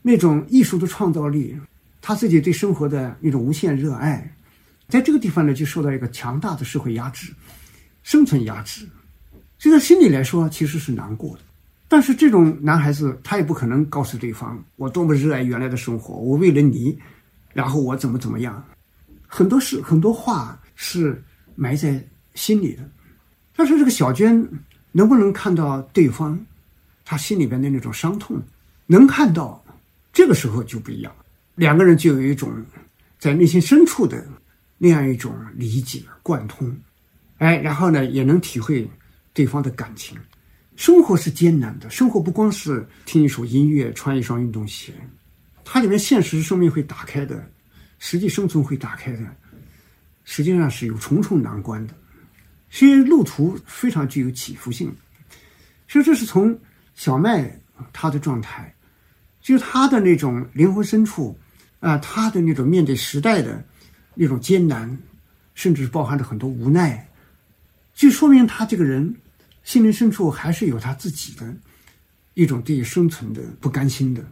[0.02, 1.54] 那种艺术的创造力，
[2.02, 4.34] 他自己对生活的那种无限热爱，
[4.88, 7.34] 在这个地方呢，就受到一个强大的社会压制，
[8.04, 8.88] 生存压制。
[9.58, 11.42] 这个心里来说其实是难过的，
[11.90, 16.98] 但是这种男孩子他也不可能告诉对方我多么热爱原来的生活，我为了你，
[17.54, 18.64] 然后我怎么怎么样，
[19.28, 21.22] 很多事很多话是
[21.60, 22.02] 埋在
[22.34, 22.90] 心里的。
[23.56, 24.48] 但是这个小娟
[24.92, 26.40] 能不能看到对方
[27.04, 28.42] 他心里边的那种伤痛？
[28.88, 29.64] 能看到，
[30.14, 31.14] 这个时候就不一样，
[31.56, 32.50] 两个人就有一种
[33.20, 34.26] 在内心深处的
[34.78, 36.74] 那样一种理解贯通，
[37.38, 38.90] 哎，然后呢也能体会。
[39.32, 40.18] 对方的感情，
[40.76, 41.90] 生活是艰难的。
[41.90, 44.92] 生活不光是听一首音乐、穿一双运动鞋，
[45.64, 47.42] 它里面现实生命会打开的，
[48.00, 49.20] 实际生存会打开的，
[50.30, 51.94] 实际上是有重重难关的。
[52.70, 54.96] 所以路途非常具有起伏性。
[55.88, 56.56] 所以这是从
[56.94, 57.60] 小麦
[57.92, 58.72] 他的状态，
[59.42, 61.36] 就他的那种灵魂深处
[61.80, 63.66] 啊，他的那种面对时代的
[64.14, 64.96] 那种艰难，
[65.56, 67.10] 甚至包含着很多无奈，
[67.96, 69.16] 就说明他这个人。
[69.64, 71.54] 心灵深处还是有他自己的
[72.34, 74.24] 一种对于生存的不甘心的，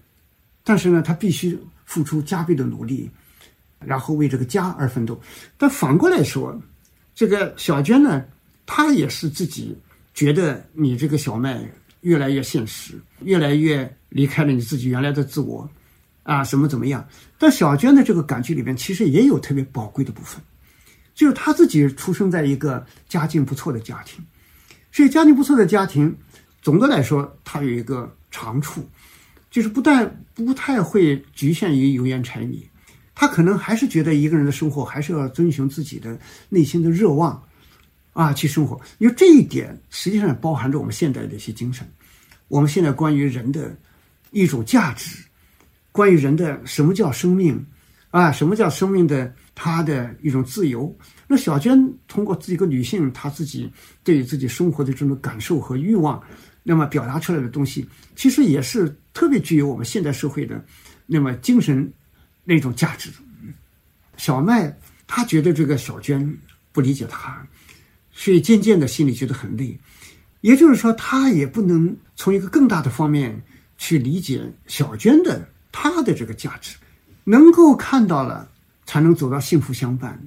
[0.64, 3.10] 但是呢，他必须付出加倍的努力，
[3.80, 5.20] 然后为这个家而奋斗。
[5.58, 6.60] 但反过来说，
[7.16, 8.24] 这个小娟呢，
[8.66, 9.78] 她也是自己
[10.14, 11.64] 觉得你这个小麦
[12.02, 15.70] 越来越现实，越来越离开了你自己原来的自我，
[16.24, 17.08] 啊，什么怎么样？
[17.38, 20.42] 但小娟的这个感觉里边，其实也有特别宝贵的部分，
[21.14, 24.24] 就是她自己出生在一个家境不错的家庭。
[24.92, 26.16] 所以，家境不错的家庭，
[26.62, 28.88] 总的来说，它有一个长处，
[29.52, 32.68] 就是不但不太会局限于油盐柴米，
[33.20, 36.16] 他可能还是觉得一个人的生活还是要遵循自己的
[36.50, 37.42] 内心的热望，
[38.14, 38.80] 啊，去生活。
[39.00, 41.84] 因为这一点实际上包含着我们现代的一些精神。
[42.48, 43.76] 我们现在关于人的
[44.30, 45.18] 一种价值，
[45.92, 47.60] 关于人的什么叫生命，
[48.12, 50.96] 啊，什么叫生命的他的一种自由。
[51.28, 53.68] 那小娟通过自己一个女性，她自己
[54.04, 56.22] 对于自己生活的这种感受和欲望，
[56.62, 57.84] 那么表达出来的东西，
[58.16, 60.64] 其实也是特别具有我们现代社会的
[61.08, 61.92] 那么精神
[62.48, 63.12] 那种价值。
[64.16, 64.74] 小麦
[65.06, 66.38] 他觉得这个小娟
[66.72, 67.46] 不理解他，
[68.12, 69.78] 所以渐渐的心里觉得很累。
[70.42, 73.44] 也就是说，他也不能从一个更大的方面
[73.78, 76.78] 去理解小娟的她的这个价值，
[77.26, 78.50] 能够看到了，
[78.86, 80.20] 才能走到幸福相伴。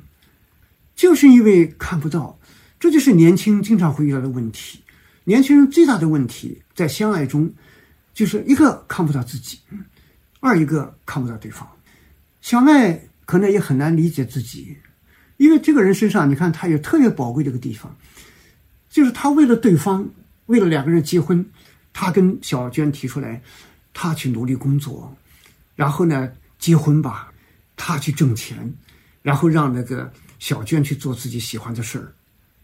[0.95, 2.39] 就是因为看不到，
[2.79, 4.81] 这就是年轻经常会遇到的问题。
[5.25, 7.51] 年轻人最大的问题在相爱中，
[8.13, 9.59] 就是一个看不到自己，
[10.41, 11.67] 二一个看不到对方。
[12.41, 14.77] 小麦可能也很难理解自己，
[15.37, 17.97] 因为这个人身上，你看他有特别宝贵的一个地方，
[18.89, 20.09] 就是他为了对方，
[20.47, 21.45] 为了两个人结婚，
[21.93, 23.43] 他跟小娟提出来，
[23.93, 25.17] 他去努力工作，
[25.77, 27.33] 然后呢结婚吧，
[27.77, 28.75] 他去挣钱，
[29.23, 30.13] 然后让那个。
[30.41, 32.15] 小娟去做自己喜欢的事儿，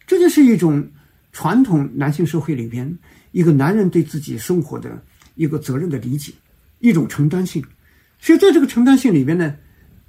[0.06, 0.90] 这就是一种
[1.30, 2.96] 传统男性社会里边
[3.32, 6.32] 一个男人对自己生活的一个责任的理解，
[6.78, 7.62] 一种承担性。
[8.18, 9.56] 所以在这个承担性里边呢，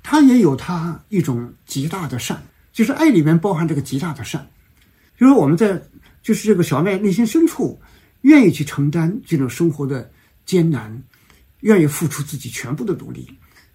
[0.09, 2.41] 他也有他一种极大的善，
[2.71, 4.47] 就是爱里面包含这个极大的善。
[5.17, 5.81] 就是我们在
[6.23, 7.77] 就是这个小麦内心深处
[8.21, 10.09] 愿意去承担这种生活的
[10.45, 11.03] 艰难，
[11.59, 13.27] 愿意付出自己全部的努力。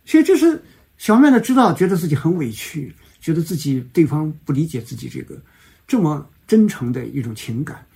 [0.07, 0.59] 所以这是
[0.97, 2.91] 小麦呢知道觉得自己很委屈。
[3.21, 5.41] 觉得自己对方不理解自己这个
[5.87, 7.87] 这么真诚的一种情感，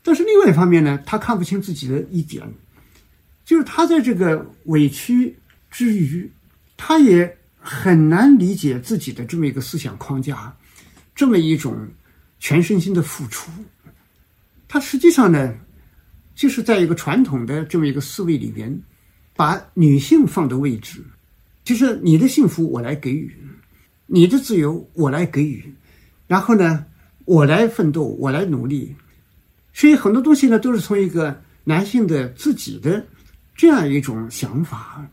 [0.00, 2.46] 但是另外一方面呢，他看不清自己的一点，
[3.44, 5.34] 就是他在这个委屈
[5.72, 6.30] 之余，
[6.76, 10.52] 他也很难理解自己的这么一个思想框架，
[11.14, 11.86] 这么一种
[12.38, 13.50] 全身心的付出。
[14.66, 15.54] 他实际上呢，
[16.34, 18.80] 就是在一个传统的这么一个思维里边，
[19.36, 21.04] 把女性放的位置，
[21.62, 23.36] 就是你的幸福我来给予。
[24.12, 25.72] 你的自由我来给予，
[26.26, 26.84] 然后呢，
[27.26, 28.92] 我来奋斗，我来努力，
[29.72, 33.06] 所以很多东西呢都是从一个男性的自己的
[33.54, 35.08] 这样一种想法，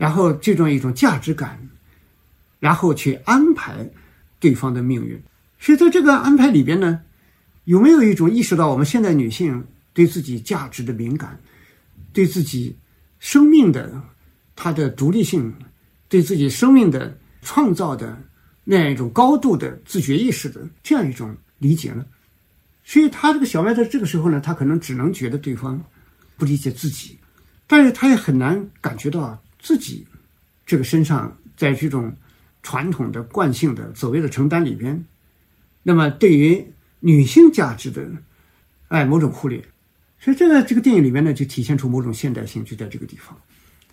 [0.00, 1.60] 然后这种一种价值感，
[2.58, 3.86] 然后去安排
[4.38, 5.22] 对方的命运。
[5.58, 7.02] 所以在这个安排里边呢，
[7.64, 11.38] 有没有一种意识到我们现在女性对自己价值的敏感，
[12.14, 12.74] 对自己
[13.18, 14.02] 生命的
[14.56, 15.52] 她的独立性，
[16.08, 18.18] 对自己生命的创造的
[18.64, 22.06] 那样一种高度的自觉意识的这样一种理解呢？
[22.84, 25.78] 所以，他这个小麦在这个时候呢，他可能只能觉得对方
[26.38, 27.18] 不理解自己，
[27.66, 30.06] 但是他也很难感觉到啊自己
[30.66, 32.14] 这个身上在这种
[32.62, 35.04] 传统的惯性的所谓的承担里边，
[35.82, 36.64] 那么对于
[36.98, 38.06] 女性价值的
[38.88, 39.62] 哎某种忽略，
[40.18, 43.36] 所以这个这个电影里面呢，就体现出某种现代性，就在这个地方。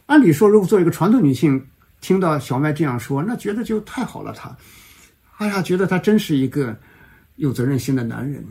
[0.07, 1.65] 按理说，如果作为一个传统女性，
[1.99, 4.55] 听到小麦这样说，那觉得就太好了，她，
[5.37, 6.77] 哎呀，觉得他真是一个
[7.35, 8.43] 有责任心的男人。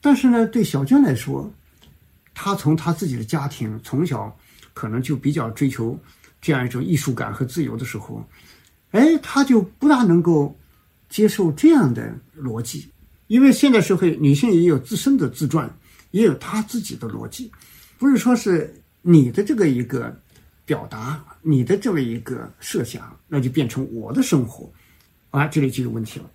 [0.00, 1.52] 但是呢，对小娟来说，
[2.34, 4.36] 她从她自己的家庭从小
[4.74, 5.98] 可能就比较追求
[6.46, 8.24] 这样一种艺术感和自由的时候，
[8.92, 10.56] 哎，他就不大能够
[11.08, 12.88] 接受这样的逻辑，
[13.26, 15.68] 因为现代社会女性也有自身的自传，
[16.12, 17.50] 也有她自己的逻辑，
[17.98, 18.72] 不是说是
[19.02, 20.16] 你的这个一个
[20.64, 24.70] 表达，你的这么一个设想，那就变成我的生活，
[25.32, 26.30] 啊，这里就有问题了。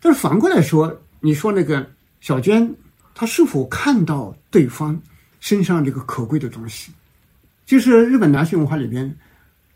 [0.00, 1.86] 但是反过来说，你说那个
[2.22, 2.74] 小娟。
[3.12, 4.98] 她是否看到对方
[5.40, 6.90] 身上这个可贵的东西？
[7.66, 9.14] 就是日本男性文化里边，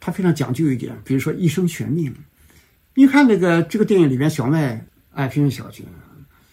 [0.04, 2.14] 他非常讲究一点，比如说一生悬命。
[2.92, 5.82] 你看那个这个电影里边，小麦爱偏小娟，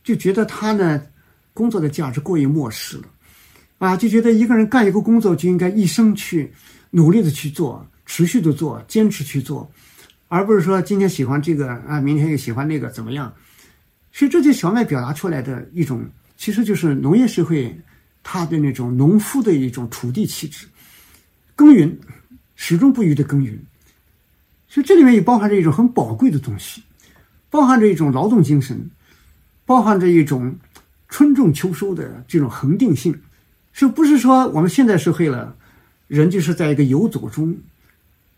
[0.06, 1.02] 就觉得他呢
[1.54, 3.04] 工作的价值过于漠视了，
[3.80, 6.50] 啊，就觉得一个人干一个工作就应该一生去
[6.92, 9.70] 努力的去做，持续的做，坚持去做，
[10.30, 13.34] 而不是说今天喜欢这个啊，明天又喜欢那个怎么样？
[14.14, 16.02] 所以这就小麦表达出来的一种。
[16.38, 17.78] 其实就是农业社会，
[18.24, 20.66] 他的那种农夫的一种土地气质，
[21.56, 22.00] 耕耘，
[22.64, 23.60] 始终不渝的耕耘。
[24.68, 26.84] 所以这里面也包含着一种很宝贵的东西，
[27.50, 28.88] 包含着一种劳动精神，
[29.66, 30.56] 包含着一种
[31.10, 33.20] 春种秋收的这种恒定性。
[33.74, 35.56] 是不是说我们现在社会了，
[36.08, 37.58] 人就是在一个游走中，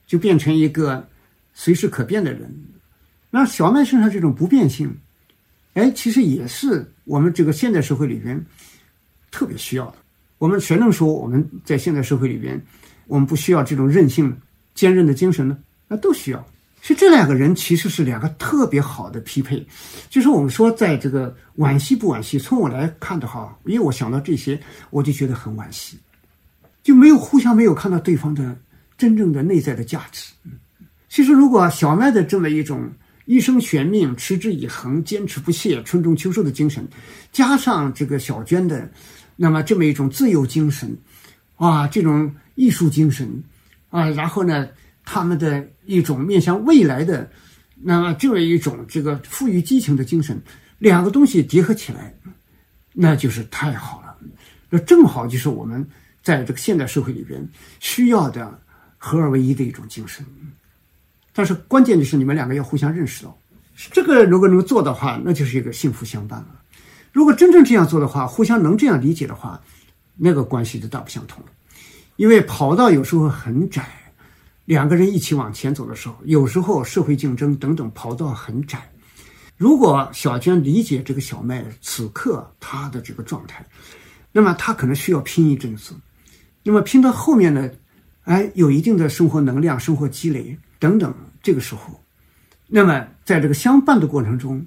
[0.07, 1.05] 就变成一个
[1.53, 2.49] 随时可变的人？
[3.29, 4.95] 那小麦身上这种不变性。
[5.73, 8.41] 哎，其实也是我们这个现代社会里边
[9.31, 9.95] 特别需要的。
[10.37, 12.59] 我们谁能说我们在现代社会里边，
[13.07, 14.35] 我们不需要这种韧性、
[14.73, 15.57] 坚韧的精神呢？
[15.87, 16.47] 那都需要。
[16.81, 19.65] 其实这两个人其实是两个特别好的匹配。
[20.09, 22.37] 就是我们说，在这个惋惜不惋惜？
[22.37, 25.97] 从我来看的话，因为我想到这些，我就觉得很惋惜，
[26.83, 28.57] 就没有互相没有看到对方的
[28.97, 30.33] 真正的内在的价值。
[31.09, 32.91] 其实，如果小麦的这么一种。
[33.25, 36.85] 一生悬命，持之以恒，坚持不懈，春种秋收的精神，
[37.31, 38.91] 加上这个小娟的，
[39.37, 40.93] 那么这么一种自由精神，
[41.55, 43.43] 啊，这种艺术精神，
[43.89, 44.67] 啊，然后呢，
[45.03, 47.29] 他们的一种面向未来的，
[47.75, 50.41] 那么这么一种这个富于激情的精神，
[50.79, 52.13] 两个东西结合起来，
[52.93, 54.17] 那就是太好了，
[54.69, 55.87] 那正好就是我们
[56.21, 57.47] 在这个现代社会里边
[57.79, 58.59] 需要的
[58.97, 60.25] 合二为一的一种精神。
[61.33, 63.35] 但是关键的是，你们两个要互相认识到，
[63.91, 66.61] 这个如果能做的话，那就是一个幸福相伴了。
[67.11, 69.59] 如果真正这样做的话，互相能这样理解的话，
[70.15, 71.51] 那个关系就大不相同了。
[72.15, 73.87] 因为跑道有时候很窄，
[74.65, 78.89] 两个人一起往前走的时候，有时候社会竞争等等，跑道很窄。
[79.57, 83.65] 如果小娟理解这个小麦此刻他的这个状态，
[84.31, 85.93] 那么他可能需要拼一阵子。
[86.63, 87.69] 那么拼到后面呢，
[88.23, 90.57] 哎，有一定的生活能量、生活积累。
[90.79, 92.03] 等等，这个时候，
[92.67, 94.65] 那么在这个相伴的过程中，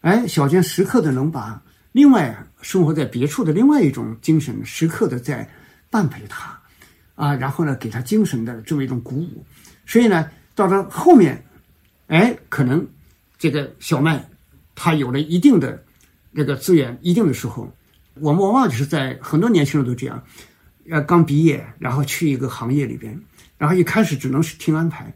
[0.00, 1.62] 哎，小娟时刻的能把
[1.92, 5.48] 另外生活在别处的另外一种精神时刻的在
[5.90, 6.58] 伴陪他，
[7.14, 9.44] 啊，然后呢，给他精神的这么一种鼓舞。
[9.86, 11.44] 所以呢，到了后面，
[12.08, 12.86] 哎，可能
[13.38, 14.28] 这个小麦
[14.74, 15.82] 他有了一定的
[16.34, 17.72] 这个资源，一定的时候，
[18.14, 20.22] 我们往往就是在很多年轻人都这样，
[20.90, 23.18] 呃，刚毕业，然后去一个行业里边，
[23.58, 25.14] 然后一开始只能是听安排。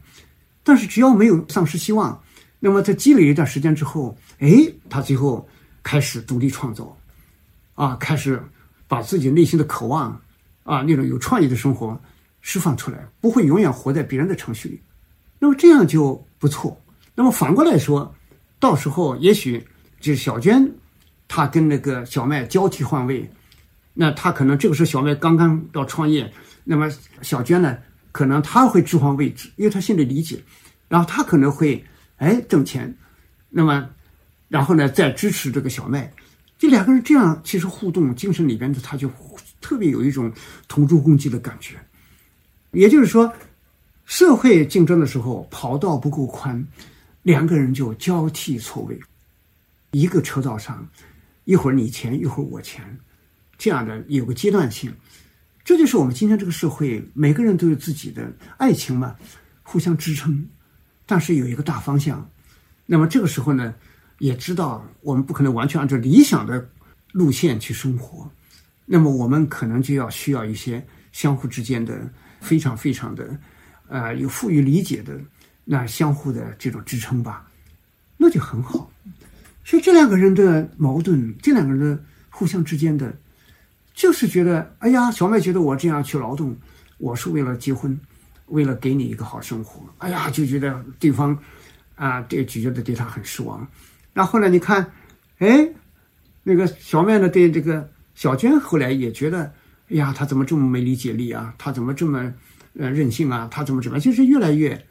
[0.63, 2.21] 但是只要没有丧失希望，
[2.59, 4.49] 那么在积累一段时间之后，哎，
[4.89, 5.47] 他最后
[5.81, 6.95] 开始独立创造，
[7.73, 8.39] 啊，开始
[8.87, 10.21] 把自己内心的渴望，
[10.69, 11.99] 啊，那种有创意的生活
[12.41, 14.79] 释放出来，不会永远活在别人的程序里，
[15.39, 16.79] 那么这样就不错。
[17.15, 18.13] 那么反过来说，
[18.59, 19.65] 到时候也许
[19.99, 20.71] 就是小娟，
[21.27, 23.27] 她跟那个小麦交替换位，
[23.95, 26.31] 那他可能这个时候小麦刚刚要创业，
[26.63, 26.87] 那么
[27.23, 27.75] 小娟呢？
[28.11, 30.39] 可能她会置换位置，因为她心里理解，
[30.87, 31.83] 然后她可能会
[32.17, 32.95] 哎挣钱，
[33.49, 33.89] 那么
[34.47, 36.13] 然后呢再支持这个小麦，
[36.57, 39.09] 这两个人这样其实互动精神里边的他就
[39.61, 40.31] 特别有一种
[40.67, 41.75] 同舟共济的感觉。
[42.71, 43.33] 也就是说，
[44.05, 46.65] 社会竞争的时候跑道不够宽，
[47.23, 48.99] 两个人就交替错位，
[49.91, 50.87] 一个车道上，
[51.45, 52.97] 一会儿你前，一会儿我前，
[53.57, 54.93] 这样的有个阶段性。
[55.63, 59.15] 这就是我们今天这个社会，每个人都有自己的爱情嘛，
[59.61, 60.47] 互相支撑，
[61.05, 62.27] 但是有一个大方向。
[62.87, 63.75] 那么这个时候呢，
[64.17, 66.67] 也知道我们不可能完全按照理想的
[67.11, 68.31] 路线去生活，
[68.91, 71.95] 那么我们可能就要需要一些相互之间的
[72.41, 73.37] 非常非常的，
[73.87, 75.15] 呃，有富于理解的
[75.63, 77.47] 那相互的这种支撑吧，
[78.17, 78.91] 那就很好。
[79.63, 83.15] 所以这两个人的矛盾，这两个人的互相之间的。
[83.93, 86.55] 就是觉得，哎呀，小麦觉得我这样去劳动，
[86.99, 87.99] 我是为了结婚，
[88.45, 89.83] 为了给你一个好生活。
[89.97, 91.37] 哎呀，就觉得对方，
[91.95, 93.67] 啊，这就觉得对他很失望。
[94.13, 94.89] 然后呢，你看，
[95.39, 95.69] 哎，
[96.43, 99.45] 那个小麦呢，对这个小娟后来也觉得，
[99.87, 101.53] 哎呀，他怎么这么没理解力啊？
[101.57, 102.19] 他怎么这么，
[102.77, 103.47] 呃，任性啊？
[103.49, 104.85] 他怎么怎么，就是越来越，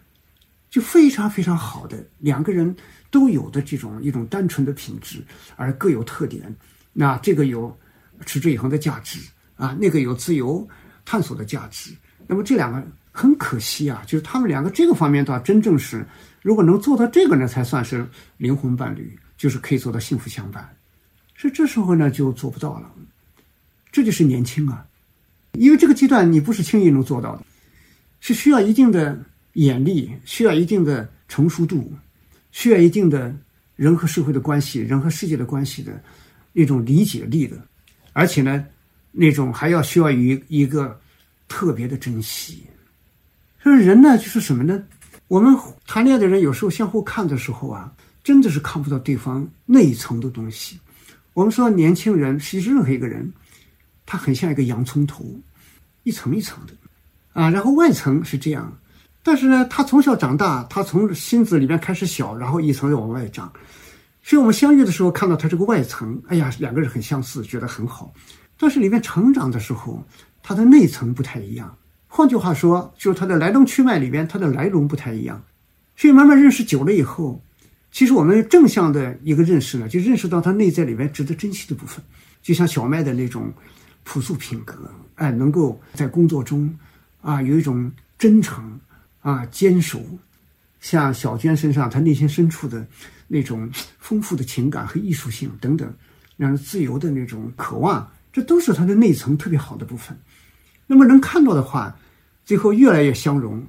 [0.71, 2.75] 就非常非常好的两个人
[3.11, 5.23] 都有的这种一种单纯的品质，
[5.57, 6.43] 而各有特点。
[6.95, 7.79] 那这个有。
[8.27, 9.21] 持之以恒的价值
[9.55, 10.67] 啊，那个有自由
[11.05, 11.93] 探索的价值。
[12.27, 16.05] 那么这两个很可惜啊，就是他们两个这个方面的话，真正是
[16.43, 18.05] 如果能做到这个呢，才算是
[18.39, 20.69] 灵魂伴侣，就是可以做到幸福相伴。
[21.37, 22.91] 所以这时候呢，就做不到了。
[23.99, 24.87] 这就是年轻啊，
[25.55, 27.43] 因为这个阶段你不是轻易能做到的，
[28.21, 29.19] 是需要一定的
[29.55, 31.93] 眼力，需要一定的成熟度，
[32.53, 33.35] 需要一定的
[33.75, 36.01] 人和社会的关系、人和世界的关系的
[36.53, 37.61] 那种理解力的。
[38.13, 38.65] 而且呢，
[39.11, 40.97] 那种还要需要于一个
[41.49, 42.63] 特别的珍惜。
[43.61, 44.81] 所以人呢，就是什么呢？
[45.27, 45.53] 我们
[45.89, 47.93] 谈恋爱的人有时候相互看的时候啊，
[48.23, 50.79] 真的是看不到对方内层的东西。
[51.35, 53.29] 我们说年轻人，其实任何一个人，
[54.11, 55.23] 它很像一个洋葱头，
[56.03, 56.73] 一层一层的
[57.35, 57.51] 啊。
[57.51, 58.73] 然后外层是这样，
[59.23, 63.53] 但是呢，他从小长大，他从心子里面开始小，然后一层又往外长。
[64.23, 68.11] 所以我们相遇的时候看到他这个外层，哎呀，两个人很相似，觉得很好。
[68.59, 70.03] 但是里面成长的时候，
[70.43, 71.77] 他的内层不太一样。
[72.07, 75.45] 换句话说，就是他的来龙去脉里边，他的来龙不太一样。
[75.97, 77.43] 所以慢慢认识久了以后，
[77.93, 82.03] 其实我们正向的一个认识呢，就认识到他内在里面值得珍惜的部分。
[82.41, 83.53] 就像小麦的那种
[84.05, 84.75] 朴素品格，
[85.15, 86.75] 哎，能够在工作中
[87.21, 88.79] 啊有一种真诚
[89.21, 90.01] 啊坚守。
[90.81, 92.87] 像小娟身上，她内心深处的。
[93.31, 95.93] 那种丰富的情感和艺术性等等，
[96.39, 100.17] 让人自由的那种渴望，这都是他的内层特别好的部分。
[100.87, 101.95] 那么能看到的话，
[102.47, 103.63] 最后越来越相融，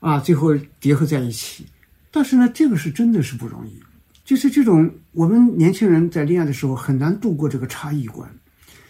[0.00, 1.64] 啊，最后结合在一起。
[2.10, 3.80] 但是呢，这个是真的是不容易，
[4.22, 8.30] 就是这种我们年轻人在恋爱的时候很难度过这个差异关。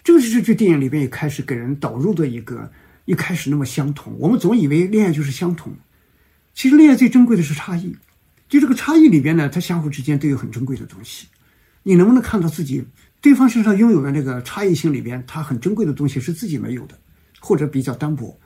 [0.03, 2.71] 这个是这剧电影里边也开始给人导入的一个，
[3.05, 5.73] 一开始那么相同，我们总以为恋爱就是相同，
[6.55, 7.97] 其实恋爱最珍贵的是差异。
[8.49, 11.29] 就这个差异里边呢，它相互之间都有很珍贵的东西。
[11.83, 12.85] 你能不能看到自己
[13.21, 16.99] 对方身上拥有的那个差异性里边，它很珍贵的东西是自己没有的，
[17.39, 18.37] 或者比较单薄，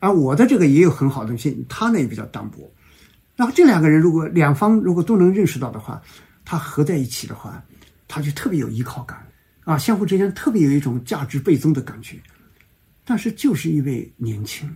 [0.00, 2.70] 而我的这个也有很好的东西，他呢也比较单薄。
[3.36, 6.02] 然后这两个人如果两方如果都能认识到的话，
[6.44, 7.64] 他合在一起的话，
[8.06, 9.26] 他就特别有依靠感
[9.68, 12.16] 啊，相互之间特别有一种价值倍增的感觉。
[13.04, 14.66] 但是就是因为年轻，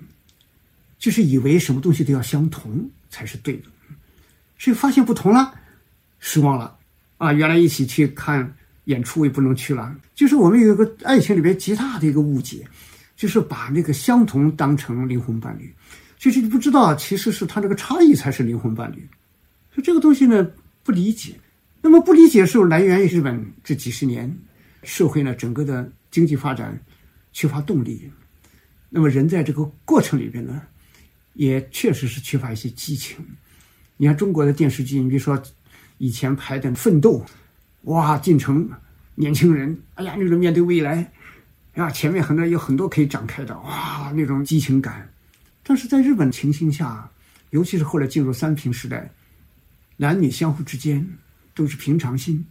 [0.99, 3.63] 就是以为什么东西都要相同才是对的。
[4.59, 5.55] 所以发现不同了，
[6.19, 6.77] 失望了，
[7.17, 9.97] 啊，原来一起去看演出也不能去了。
[10.15, 12.69] 就是我们有一个爱情里边极大的一个误解，
[13.17, 15.75] 就是把那个相同当成灵魂伴侣，
[16.19, 19.09] 就是你不知道其实是他这个差异才是灵魂伴侣。
[19.75, 20.47] 所以这个东西呢
[20.83, 21.35] 不理解，
[21.81, 24.31] 那么不理解是来源于日本这几十年
[24.83, 26.81] 社会呢整个的经济发展
[27.33, 28.11] 缺乏动力，
[28.89, 30.63] 那么人在这个过程里边呢
[31.35, 33.25] 也确实是缺乏一些激情。
[33.97, 35.41] 你看中国的电视剧，你比如说
[35.99, 37.19] 以前拍的《奋斗》，
[37.83, 38.69] 哇，进城
[39.15, 41.13] 年轻人，哎呀，那种面对未来，
[41.75, 45.09] 啊，前面很多有很多可以展开的，哇，那种激情感。
[45.63, 47.09] 但是在日本情形下，
[47.51, 49.11] 尤其是后来进入三平时代，
[49.97, 51.07] 男女相互之间
[51.55, 52.45] 都是平常心。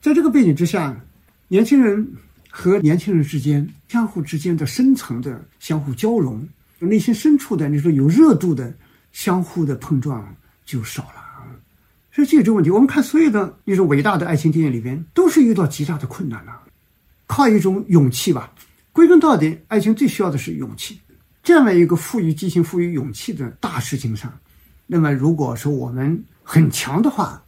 [0.00, 1.04] 在这个背景之下，
[1.52, 2.10] 年轻人
[2.48, 6.48] 和年轻人之间相互之间的深层的相互交融，
[6.78, 8.72] 内心深处的你说有热度的
[9.12, 10.34] 相互的碰撞。
[10.64, 11.44] 就少了啊，
[12.10, 16.58] 所以这个问题，我们看所有的那种伟大的爱情电影里边，都是遇到极大的困难了，
[17.26, 18.50] 靠一种勇气吧。
[18.90, 20.98] 归根到底，爱情最需要的是勇气。
[21.42, 24.32] 这样的一个赋予激情、赋予勇气的大事情上，
[24.86, 27.44] 那么如果说我们很强的话，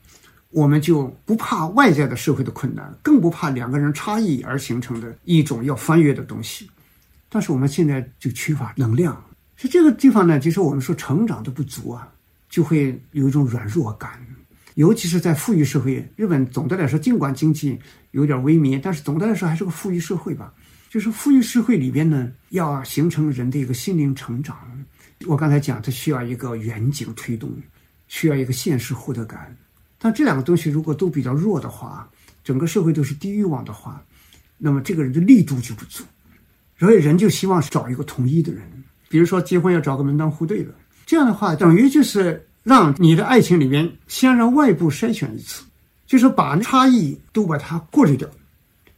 [0.55, 6.71] 我们就不怕外在的社会的困难，更不怕两个人差异而形成的一种要翻越的东西。
[7.29, 9.13] 但是我们现在就缺乏能量，
[9.57, 12.09] 所以这个地方呢，就是我们说成长的不足啊。
[12.49, 14.25] 就会有一种软弱感，
[14.75, 17.77] 尤其是在富裕社会，日本总的来说，尽管经济
[18.13, 20.55] 有点萎靡，但是总的来说还是个富裕社会吧。
[20.89, 24.57] 就是富裕社会里边呢，要形成人的一个心灵成长。
[25.27, 27.51] 我刚才讲，它需要一个远景推动，
[28.07, 29.57] 需要一个现实获得感。
[30.05, 32.07] 那这两个东西如果都比较弱的话，
[32.45, 34.05] 整个社会都是低欲望的话，
[34.59, 36.05] 那么这个人的力度就不足。
[36.79, 38.63] 所以人就希望找一个统一的人，
[39.09, 40.75] 比如说结婚要找个门当户对的。
[41.07, 45.65] 这样的话，等于就是让你的爱情里面先让外部筛选一次，
[46.07, 48.29] 就是把差异都把它过滤掉。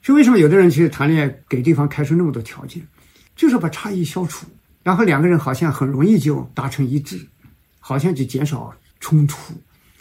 [0.02, 2.84] 就为什么有的人其实谈恋爱给对方开出那么多条件，
[3.36, 4.44] 就是把差异消除，
[4.82, 7.24] 然后两个人好像很容易就达成一致，
[7.78, 9.54] 好像就减少冲突。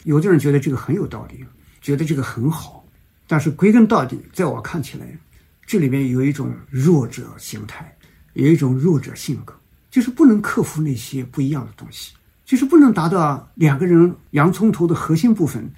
[0.06, 1.44] 有的人觉得这个很有道理，
[1.80, 2.86] 觉得这个很好，
[3.26, 5.18] 但是归根到底，在我看起来，
[5.66, 7.92] 这里面有一种弱者心态，
[8.34, 9.52] 有一种弱者性格，
[9.90, 15.68] 就是不能克服那些不一样的东西，就是不能达到两个人洋葱头的核心部分。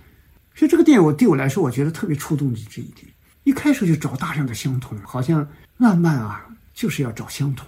[0.55, 3.07] 所以这个电影我对我来说，我觉得特别触动的这一点。
[3.45, 5.49] 一开始就找大量的相同，好像
[5.79, 7.67] 浪漫啊，就是要找相同。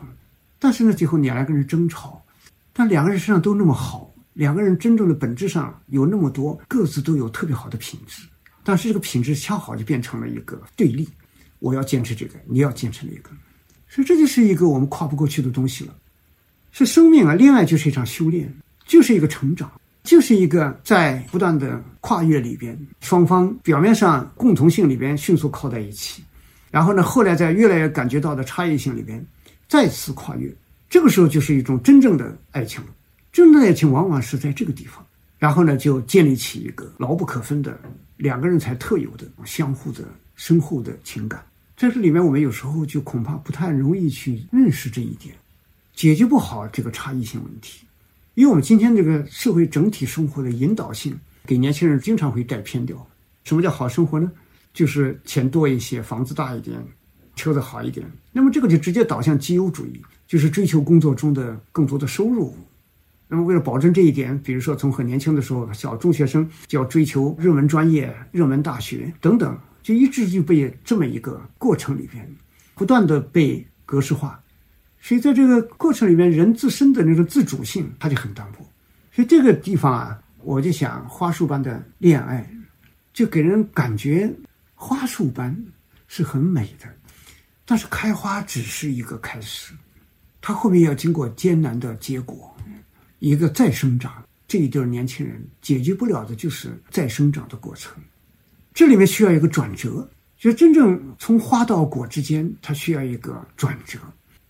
[0.59, 2.23] 但是呢，最后你两个人争吵，
[2.75, 8.23] 但两个人身上都那么好，两个人真正的本质上有那么多各自都有特别好的品质，
[8.63, 11.09] 但是这个品质恰好就变成了一个对立。
[11.59, 13.31] 我要坚持这个，你要坚持那个，
[13.89, 15.95] 所以这就是一个我们跨不过去的东西了。
[16.71, 18.51] 是生命啊，恋爱就是一场修炼，
[18.87, 19.71] 就是一个成长。
[20.03, 26.25] 就是一个在不断的跨越里边，双方表面上共同性里边迅速靠在一起，
[26.71, 29.23] 然后呢，后来在越来越感觉到的差异性里边
[29.69, 30.51] 再次跨越，
[30.89, 32.83] 这个时候就是一种真正的爱情。
[33.33, 35.07] 真正的爱情往往是在这个地方，
[35.39, 37.79] 然后呢，就建立起一个牢不可分的
[38.17, 40.05] 两个人才特有的相互的
[40.35, 41.45] 深厚的情感。
[41.77, 45.35] 在这里面，我们有时候就恐怕不太容易去认识这一点，
[45.95, 47.87] 解决不好这个差异性问题。
[48.35, 53.07] 因为我们今天这个社会整体生活的引导性，给年轻人经常会带偏掉。
[53.45, 54.31] 什么叫好生活呢？
[54.75, 56.83] 就是钱多一些，房子大一点，
[57.35, 58.07] 车子好一点。
[58.33, 62.55] 那么这个就直接导向绩优主义，就是追求工作中的更多的收入。
[63.33, 72.29] 那么为了保证这一点，比如说从很年轻的时候，小中学生就要追求热门专业、热门大学等等，就一直就被这么一个过程里边，
[72.75, 74.43] 不断的被格式化。
[75.01, 78.59] 所以，在这个过程里面，人自身的那种自主性，它就很单薄。
[79.13, 82.45] 所以，这个地方啊，我就想，花束般的恋爱，
[83.15, 84.29] 就给人感觉
[84.75, 85.57] 花束般
[86.09, 86.87] 是很美的，
[87.65, 89.73] 但是开花只是一个开始，
[90.41, 92.55] 它后面要经过艰难的结果，
[93.21, 94.13] 一个再生长。
[94.49, 97.97] 这一对年轻人解决不了的就是再生长的过程，
[98.75, 103.97] 这里面需要一个转折，就真正从花到果之间，它需要一个转折。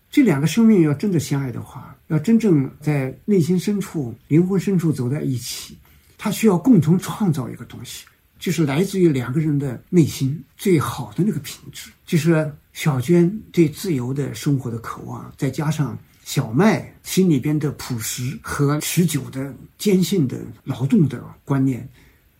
[0.09, 5.77] 这两个生命要真的相爱的话，要真正在内心深处、灵魂深处走在一起，
[6.17, 8.05] 他需要共同创造一个东西，
[8.39, 11.91] 就是来自于两个人的内心最好的那个品质。
[12.07, 15.95] 就是小娟对自由的生活的渴望，再加上
[16.31, 21.85] 小麦心里边的朴实和持久的坚信的劳动的观念，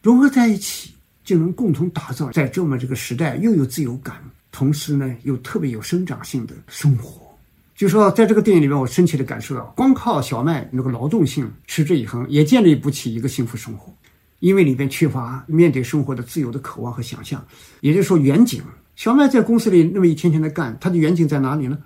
[0.02, 0.94] 融合在一起，
[1.26, 4.16] 就能共同打造在这么这个时代又有自由感，
[4.50, 7.22] 同时呢又特别有生长性的生活。
[7.76, 13.94] 就说在这个电影里面，我深切的感受到，光靠小麦那个劳动性持之以恒，也建立不起一个幸福生活，
[14.40, 17.46] 因为里边缺乏面对生活的自由的渴望和想象。
[17.82, 18.64] 也就是说，远景，
[18.96, 21.78] 小麦在公司里那么一天天的干，他的远景在哪里呢？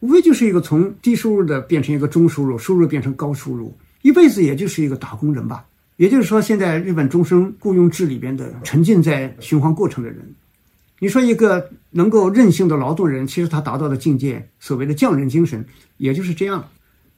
[0.00, 5.64] 无非就是一个从低收入的变成一个中收入，收入变成高收入，一辈子也就是一个打工人吧。
[5.96, 10.34] 也就是说，现在日本终身雇佣制里边的沉浸在循环过程的人。
[10.98, 15.64] 你说一个能够任性的劳动人，其实他达到的境界，所谓的匠人精神，
[15.96, 16.68] 也就是这样。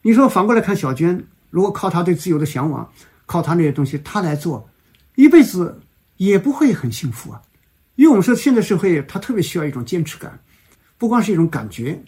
[0.03, 2.89] 你说反过来看小娟，如果靠他对自由的向往，
[3.27, 4.69] 靠他那些东西，他来做，
[5.17, 5.81] 一辈子
[6.17, 7.43] 也不会很幸福啊。
[7.97, 10.39] 因为我们说现在社会，他特别需要一种坚持感，
[10.97, 12.01] 不光是一种感觉，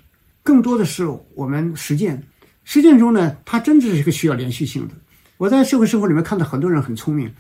[0.43, 2.23] 更多的是我们实践。
[2.65, 4.95] 实践中呢，它真的是一个需要连续性的。
[5.39, 7.33] 我在社会生活里面看到很多人很聪明，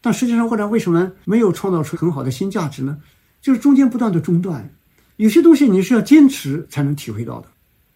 [0.00, 2.96] 但实际上后来为什么没有创造出很好的新价值呢？
[3.42, 4.68] 就是中间不断的中断，
[5.16, 7.48] 有些东西你是要坚持才能体会到的，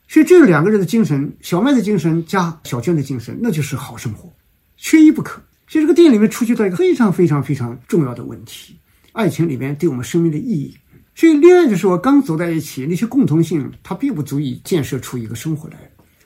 [0.08, 4.32] 所以这两个人的精神，小麦的精神加小娟的精神，那就是好生活，
[4.76, 5.40] 缺一不可。
[5.68, 8.76] 所以这个电影里面触及到一个非常非常非常重要的问题：
[9.12, 10.76] 爱情里面对我们生命的意义。
[11.14, 15.76] 所以恋爱的时候刚走在一起，那些共同性它并不足以建设出一个生活来，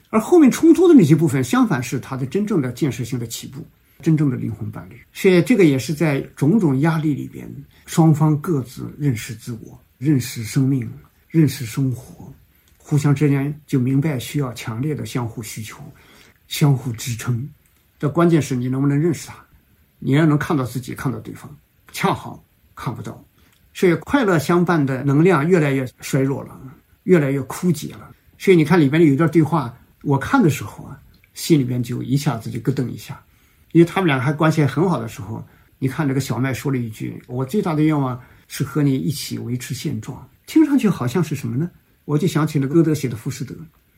[0.09, 3.65] 而后面冲突的那些部分，相反是它的真正的建设性的起步。
[3.99, 7.51] 真正的灵魂伴侣，所以这个也是在种种压力里边，
[7.87, 10.87] 双方各自认识自我、认识生命、
[11.29, 12.31] 认识生活，
[12.77, 15.79] 互相之间就明白需要强烈的相互需求、
[16.47, 17.49] 相互支撑。
[17.97, 19.43] 的关键是你能不能认识他，
[19.97, 21.49] 你要能看到自己，看到对方。
[21.91, 23.25] 恰好看不到，
[23.77, 26.59] 所以快乐相伴的能量越来越衰弱了，
[27.03, 28.09] 越来越枯竭了。
[28.35, 29.71] 所以你看里边有一段对话，
[30.01, 30.99] 我看的时候啊，
[31.35, 33.21] 心里边就一下子就咯噔一下，
[33.73, 35.45] 因为他们两个还关系很好的时候，
[35.77, 41.69] 你看这个小麦说了一句：“我最大的愿望是和你一起维持现状。”听上去好像是什么呢？
[42.05, 43.53] 我就想起了歌德写的《浮士德》，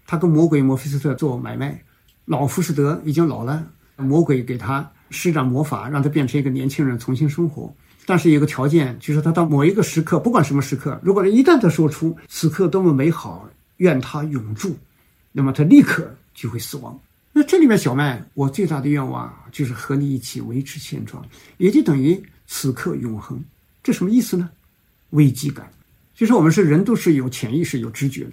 [0.06, 1.82] 他跟魔鬼墨菲斯特做买卖，
[2.26, 3.66] 老浮士德已经老了，
[3.96, 7.74] 魔鬼给他施展魔法，让他变成一个年轻人，重新生活。
[8.10, 13.48] 但是有个条件，就是他到某一个时刻，不管什么时刻，如果一旦他说出“此刻多么美好，
[13.78, 14.76] 愿他永驻”，
[15.32, 17.00] 那么他立刻就会死亡。
[17.32, 21.24] 那这里面小麦，我最大的愿望就是和你一起维持现状，
[21.58, 23.40] 也就等于此刻永恒。
[23.84, 24.50] 这什么意思呢？
[25.12, 25.72] 危机感。
[26.16, 28.32] 就是我们是人，都是有潜意识、有直觉的。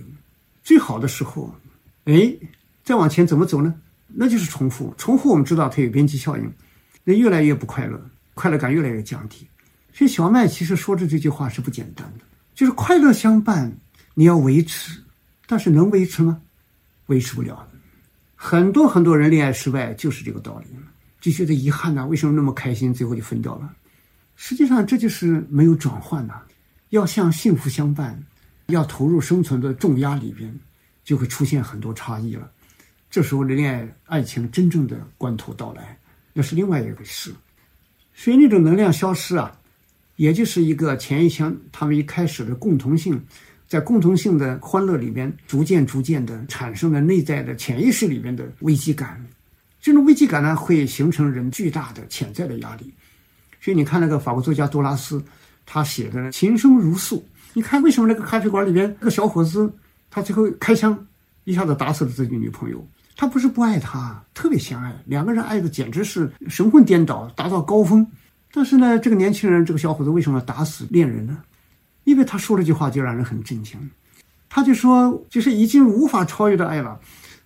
[0.64, 1.54] 最好的时候，
[2.04, 2.34] 哎，
[2.82, 3.74] 再往前怎么走呢？
[4.06, 5.28] 那就是重复，重复。
[5.28, 6.50] 我们知道它有边际效应，
[7.04, 8.00] 那越来越不快乐，
[8.32, 9.46] 快乐感越来越降低。
[9.96, 12.24] 所以小麦其实说的这句话是不简单的，
[12.54, 13.74] 就是快乐相伴，
[14.12, 15.02] 你要维持，
[15.46, 16.42] 但是能维持吗？
[17.06, 17.66] 维持不了。
[18.34, 20.66] 很多很多人恋爱失败就是这个道理，
[21.18, 23.74] 就觉得遗憾呐，为什么那么开心，最后就分掉了？
[24.34, 26.42] 实际上这就是没有转换呐。
[26.90, 28.22] 要向幸福相伴，
[28.66, 30.54] 要投入生存的重压里边，
[31.04, 32.50] 就会出现很多差异了。
[33.08, 35.98] 这时候的恋爱、爱情真正的关头到来，
[36.34, 37.34] 那是另外一回事。
[38.14, 39.58] 所以那种能量消失啊，
[40.16, 43.22] 也就是一个前一腔他们一开始的共同性，
[43.68, 49.24] 在共同性的欢乐里边，逐渐逐渐的产生了内在的潜意识里边的危机感。
[49.80, 52.92] 这种危机感呢，会形成人巨大的潜在的压力。
[53.60, 55.22] 所以你看那个法国作家多拉斯。
[55.68, 59.68] 他写的琴声如诉，你看为什么那个咖啡馆里边那个小伙子，
[60.08, 60.96] 他最后开枪
[61.42, 62.86] 一下子打死了自己女朋友？
[63.16, 68.06] 他不是不爱她，特别相爱，两个人爱的简直是神魂颠倒，达到高峰。
[68.56, 71.42] 但是呢，这个年轻人，这个小伙子为什么要打死恋人呢？
[72.04, 73.78] 因为他说了句话就让人很震惊，
[74.48, 76.98] 他就说，就是已经无法超越的爱了，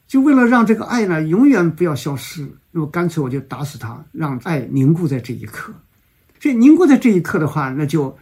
[0.07, 5.73] 就为了让这个爱呢永远不要消失，那么干脆我就打死他，让爱凝固在这一刻。
[6.39, 8.17] 这凝固在这一刻的话，那就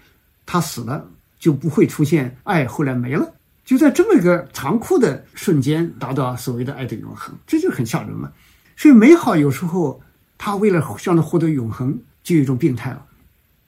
[0.47, 1.07] 他死了，
[1.39, 3.31] 就不会出现爱后来没了，
[3.67, 8.33] 就在这么一个残酷的瞬间达到所谓的爱的永恒，这就很吓人嘛。
[8.79, 10.01] 所以美好有时候
[10.39, 11.99] 他为了让他获得永恒，
[12.29, 13.03] 就有一种病态了。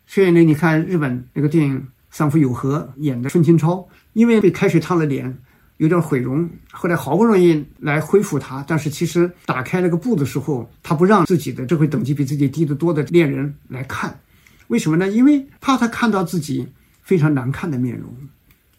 [0.06, 1.80] 所以呢，你看日本那个电影
[2.10, 5.38] 《三浦友和》演的春清超，因为被开水烫了脸，
[5.78, 14.20] 有点毁容，后来好不容易来恢复他，但是其实打开那个布的时候，他不让自己的这回等级比自己低得多的恋人来看。
[14.66, 15.08] 为什么呢？
[15.08, 16.68] 因为怕他看到自己
[17.02, 18.14] 非常难看的面容，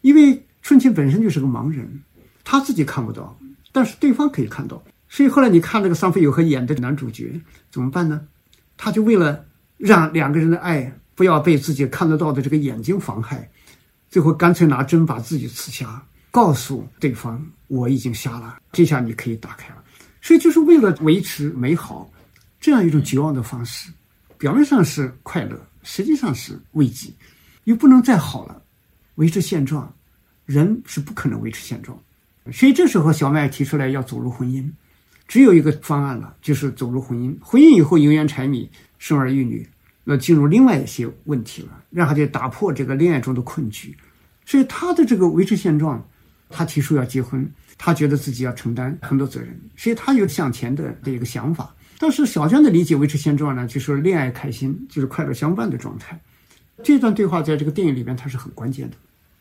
[0.02, 2.02] 因为春晴本身就是个盲人，
[2.44, 3.40] 他自己看不到，
[3.72, 4.84] 但是对方可以看到。
[5.10, 8.22] 所以后来你看那个桑菲有和演的男主角怎么办呢？
[8.78, 9.46] 他就为了
[9.82, 13.50] 让两个人的爱不要被自己看得到的这个眼睛妨害，
[14.10, 19.84] 最后干脆拿针把自己刺瞎，告诉对方我已经瞎了，这下你可以打开了。
[20.22, 22.08] 所以就是为了维持美好，
[22.60, 23.92] 这样一种绝望的方式，
[24.38, 25.60] 表面上是快乐。
[25.84, 27.12] 实际上是危机，
[27.64, 28.62] 又不能再好了，
[29.16, 29.92] 维持现状，
[30.46, 31.98] 人是不可能维持现状，
[32.54, 34.70] 所以这时候小麦提出来要走入婚姻，
[35.28, 37.36] 只有一个方案了，就是走入婚姻。
[37.42, 38.70] 婚姻以后油盐柴米，
[39.02, 39.68] 生儿育女，
[40.04, 43.98] 那进入另外一些问题了，然后就打破这个恋爱中的困局。
[44.46, 46.08] 所以他的这个维持现状，
[46.52, 51.74] 他提出要结婚，他觉得自己要承担很多责任，所以他有向前的这一个想法。
[51.98, 56.20] 但是小娟的理解维持现状呢，就是恋爱开心，就是快乐相伴的状态。
[56.84, 58.96] 这段对话在这个电影里边它是很关键的，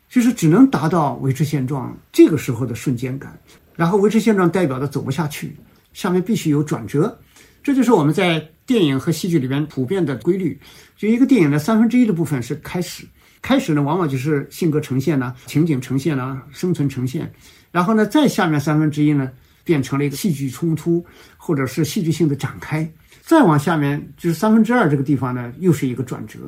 [0.09, 3.39] 就是只能达到维持现状这个时候的瞬间感，
[3.75, 5.55] 然后维持现状代表的走不下去，
[5.93, 7.19] 下面必须有转折。
[7.63, 10.59] 这就是我们在电影和戏剧里边普遍的规律。
[10.97, 13.05] 就一个电影的三分之一的部分是开始，
[13.41, 17.31] 开始呢往往就是性格呈现呢，情景呈现呢，生存呈现，
[17.71, 19.31] 然后呢再下面三分之一呢。
[19.63, 21.05] 变成了一个戏剧冲突，
[21.37, 22.91] 或者是戏剧性的展开。
[23.21, 26.39] 再往下面就是三分之二这个地方呢，又是一个转折，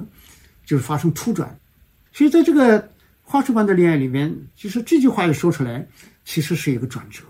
[0.66, 1.56] 就是发生突转。
[2.12, 2.90] 所以在这个
[3.22, 5.88] 花束般的恋爱里面，就是这句话一说出来，
[6.26, 7.22] 其实是一个转折。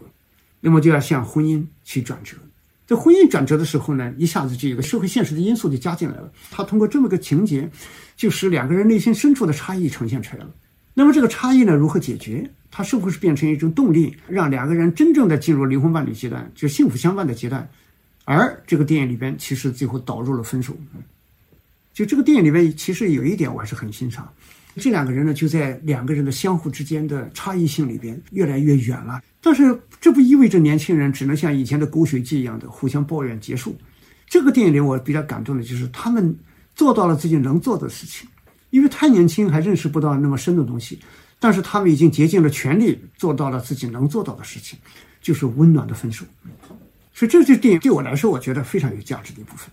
[0.61, 2.38] 那么就要向婚姻去转折。
[2.93, 6.31] 在婚姻转折的时候呢，一下子就有个社会现实的因素就加进来了。
[6.51, 7.67] 他通过这么个情节，
[8.15, 10.51] 就使两个人内心深处的差异呈现出来了。
[10.93, 12.47] 那么这个差异呢，如何解决？
[12.69, 17.67] 它是不是变成一种动力，让两个人真正的进入灵魂伴侣阶段，就幸福相伴的阶段？
[18.25, 20.77] 而这个电影里边，其实最后导入了分手。
[21.93, 24.31] 就这个电影里边，其实有一点我还是很欣赏，
[24.76, 29.21] 这两个人呢，就在两个人的相互之间的差异性里边越来越远了。
[29.41, 33.76] 但是这不意味着年轻人只能像以前的狗血剧一样的互相抱怨结束。
[34.28, 36.36] 这个电影里我比较感动的就是他们
[36.76, 38.28] 做到了自己能做的事情，
[38.71, 40.97] 因为太年轻还认识不到那么深的东西，
[41.39, 44.80] 但是他们已经竭尽了全力做到了自己能做到的事情，
[45.21, 46.26] 就是温暖的分手。
[47.13, 49.69] 所以这这电影对我来说，我觉得非常有价值的一部分。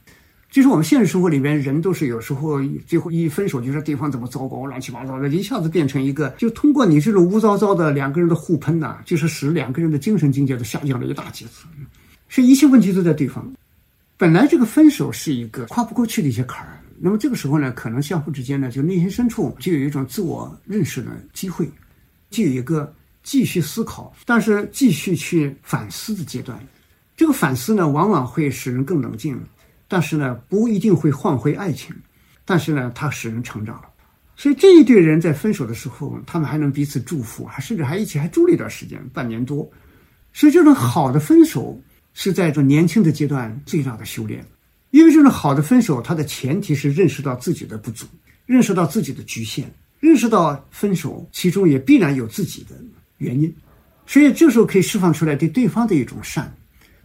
[0.50, 11.66] 就是我们现实生活里边，人都是有时候最后一分手，就说对方怎么糟糕、乱七八糟的，一下子变成一个，就通过你这种污糟糟的两个人的互喷呐，就是使两个人的精神境界都下降了一大截子。
[12.28, 13.48] 所以一切问题都在对方。
[14.16, 21.70] 本来这个分手是一个跨不过去的一些坎儿，那么这个时候呢，可能相互之间呢，就内心深处就有一种自我认识的机会，
[22.28, 22.92] 就有一个
[23.22, 26.58] 继续思考，但是继续去反思的阶段。
[27.16, 29.40] 这个反思呢，往往会使人更冷静。
[29.92, 31.92] 但是呢，不一定会换回爱情，
[32.44, 33.88] 但是呢，它使人成长了。
[34.36, 39.68] 所以这一对人在分手的时候，他们还能彼此祝福，还甚至还一起还住了一段时间，半年多。
[40.32, 41.76] 所以这种好的分手
[42.14, 44.46] 是在这年轻的阶段最大的修炼，
[44.92, 48.06] 因为这种好的分手，它的前提是认识到自己的不足，
[48.46, 49.68] 认识到自己的局限，
[49.98, 52.76] 认识到分手其中也必然有自己的
[53.18, 53.52] 原因，
[54.06, 56.56] 所以这时候可以释放出来对对方的一种善。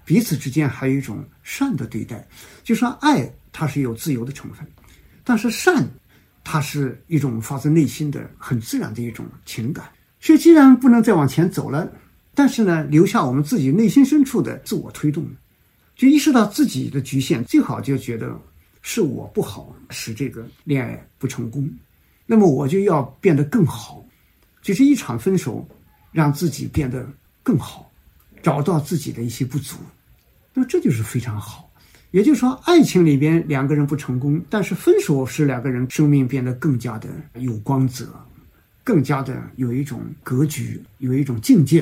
[0.06, 2.26] 彼此之间还有一种善的对待，
[2.64, 4.66] 就说爱它是有自由的成分，
[5.24, 5.86] 但是善，
[6.44, 9.90] 它是一种发自内心的、很自然的一种情感。
[10.22, 11.92] 所以，既然不能再往前走了，
[12.34, 15.28] 但是呢，留下我们自己内心深处的自我推动，
[15.96, 18.40] 就意识到自己的局限，最好就觉得
[18.82, 21.68] 是我不好，使这个恋爱不成功，
[22.26, 24.06] 那么我就要变得更好，
[24.62, 25.68] 就是一场分手，
[26.12, 27.08] 让自己变得
[27.42, 27.92] 更好，
[28.44, 29.78] 找到自己的一些不足。
[30.56, 31.70] 那么这就是非常好，
[32.12, 38.08] 也就是说，爱情里边两个人不成功，但是分手使两个人生命变得更加的有光泽，
[38.82, 41.82] 更加的有一种格局，有一种境界，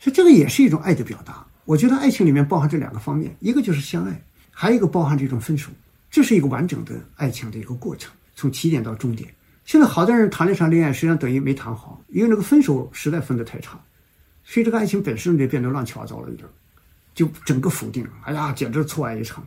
[0.00, 1.46] 所以这个也是一种爱的表达。
[1.64, 5.70] 我觉得爱情里面包含这两个方面，一个就是相爱，还有一个包含这种分手，
[6.10, 9.32] 这是一个完整的爱情的一个过程，从起点到终点。
[9.64, 13.78] 现在好多人谈了一场恋爱，实际上等于没谈好，因为那个分手实在分得太差，
[14.42, 16.48] 所以这个爱情本身就变得乱七八糟了一点。
[17.14, 19.46] 就整个否定，哎呀，简直错爱一场，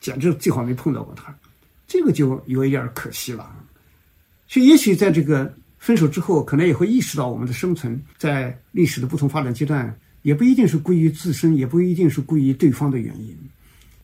[0.00, 1.34] 简直最好没碰到过他，
[1.86, 3.50] 这个就有一点可惜了。
[4.48, 9.92] 所以，也许在这个分手之后，可能也会意识到我们的生存在历史的不同发展阶段，
[10.22, 13.36] 也不一定是归于自身，也不一定是归于对方的原因。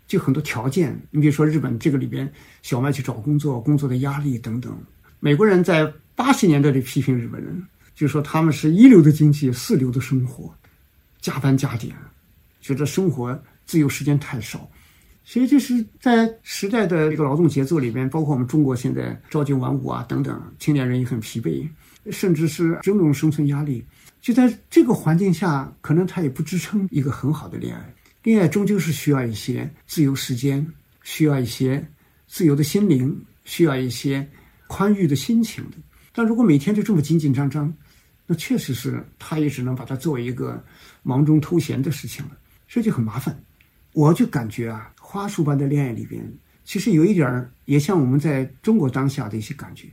[0.07, 2.30] 就很多条件，你比如说日本这个里边，
[2.62, 4.76] 小麦去找工作，工作的压力等等。
[5.20, 7.62] 美国人在八十年代里批评日本人，
[7.94, 10.53] 就说他们是一流的经济，四流的生活，
[11.20, 11.94] 加班加点。
[12.62, 14.66] 觉得生活自由时间太少，
[15.24, 21.68] 所以就是在时代的这个劳动节奏里边，包括我们中国现在朝九晚五啊等等，青年人也很疲惫，
[22.10, 23.84] 甚至是种种生存压力。
[24.20, 27.94] 就在这个环境下，可能他也不支撑一个很好的恋爱。
[28.22, 30.64] 恋爱终究是需要一些自由时间，
[31.02, 31.84] 需要一些
[32.28, 34.24] 自由的心灵，需要一些
[34.68, 35.76] 宽裕的心情的。
[36.14, 37.72] 但如果每天就这么紧紧张张，
[38.24, 40.62] 那确实是他也只能把它作为一个
[41.02, 42.30] 忙中偷闲的事情了。
[42.74, 43.38] 这就很麻烦，
[43.92, 46.26] 我就感觉啊，花束般的恋爱里边，
[46.64, 49.88] 其实有一点儿也像我们在中国当下的一些感觉，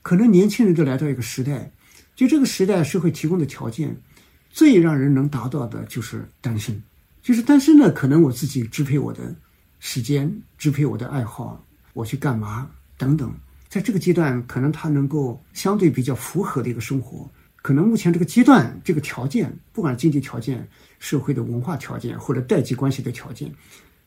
[0.00, 1.72] 可能年轻人都来到一个时代，
[2.14, 4.00] 就这个时代社会提供的条件，
[4.48, 6.80] 最让人能达到的就是单身，
[7.20, 9.34] 就是单身呢，可能我自己支配我的
[9.80, 13.34] 时间，支配我的爱好，我去干嘛等等，
[13.68, 17.28] 在这个阶段，可能他能够相对比较符合的一个生活。
[17.62, 20.66] 可能目前这个阶段，这个条件，不管经济条件、
[20.98, 23.52] 社会的文化条件，或者代际关系的条件，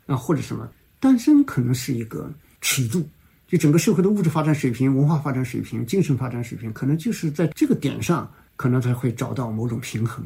[0.07, 0.67] 啊，或者什么，
[0.99, 3.07] 单身可能是一个尺度，
[3.47, 10.25] 就整个社会的物质发展水平、文化发展水平、精神发展水平，可能就是在这个点上，可能才会找到某种平衡。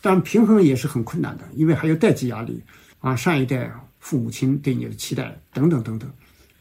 [0.00, 2.60] 但平衡也是很困难的，因为还有代际压力，
[2.98, 6.10] 啊，上一代父母亲对你的期待等等等等。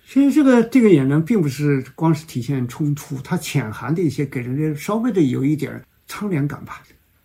[0.06, 5.84] 所以这个这个演呢，并不是光是体现冲突，它潜含的一些给人家稍微的有一点。
[6.08, 6.82] 苍凉感吧。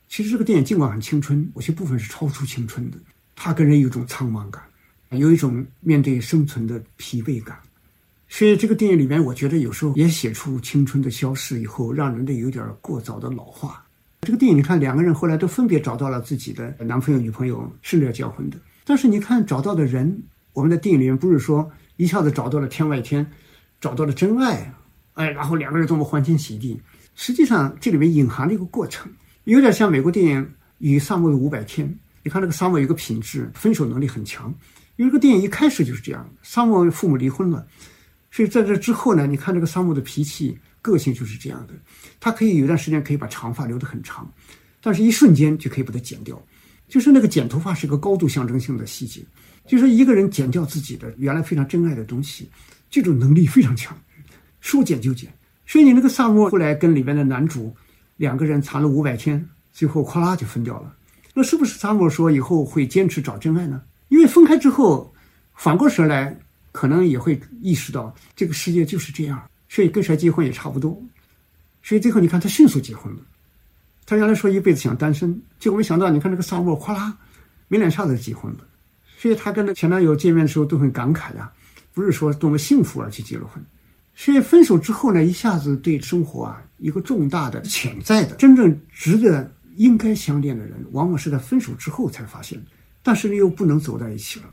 [0.08, 2.98] 其实这个电影尽管很青春，有些部分是超出青春的。
[3.36, 4.62] 它给人有一种苍茫感，
[5.10, 7.58] 有一种面对生存的疲惫感。
[8.28, 13.84] 所以这个电影里面，我觉得有时候也写出青春的消逝以后，让人的有点过早的老化。
[14.20, 18.56] 这个电影你看，两个人后来都分别找到了自己的男朋友、女朋友，甚至要结婚的。
[18.84, 20.22] 但是你看找到的人，
[20.52, 23.28] 我们在电影里面不是说一下子找到了天外天，
[23.80, 24.72] 找到了真爱，
[25.14, 26.78] 哎，然后两个人多么欢天喜地。
[27.22, 29.12] 实际上，这里面隐含了一个过程，
[29.44, 30.42] 有点像美国电影
[30.78, 31.86] 《与萨摩的五百天》。
[32.22, 34.54] 你看，那个萨摩有个品质，分手能力很强。
[34.96, 37.66] 有一个电影一开始就是这样：萨摩父母离婚了，
[38.30, 41.74] 所以在这之后呢，你看这个萨摩的脾气、个性就是这样的。
[42.18, 44.26] 他可以有段时间可以把长发留得很长，
[44.80, 46.42] 但是一瞬间就可以把它剪掉。
[46.88, 49.20] 就是那个剪头发是一个高度象征性的细节，
[49.66, 52.48] 就是一个人剪掉自己的原来非常珍爱的东西，
[52.88, 53.94] 这种能力非常强。
[54.62, 55.30] 说剪就剪。
[55.70, 57.72] 所以你那个萨摩后来跟里面的男主
[58.16, 60.92] 两个人谈了五百天，最后咵啦就分掉了。
[61.32, 63.80] 那是不是萨摩说以后会坚持找真爱呢？
[64.08, 65.14] 因为分开之后，
[65.54, 66.36] 反过神来，
[66.72, 71.00] 可能也会意识到这个世界就是这样，所以跟谁结婚也差不多。
[71.84, 73.20] 所以最后你看他迅速结婚了。
[74.04, 77.16] 他原来说一辈子想单身，结果没想到你看那个萨摩咵啦，
[77.68, 78.58] 没两下子就结婚了。
[79.16, 81.48] 所以他跟那前男友见面的时候都很感慨呀，
[81.94, 83.64] 不是说多么幸福而去结了婚。
[84.22, 92.62] 所以分手之后呢，一下子对生活啊一个重大的潜在的真正值得应该相恋的人，往往是在分手之后才发现，
[93.02, 94.46] 但是呢又不能走在一起了，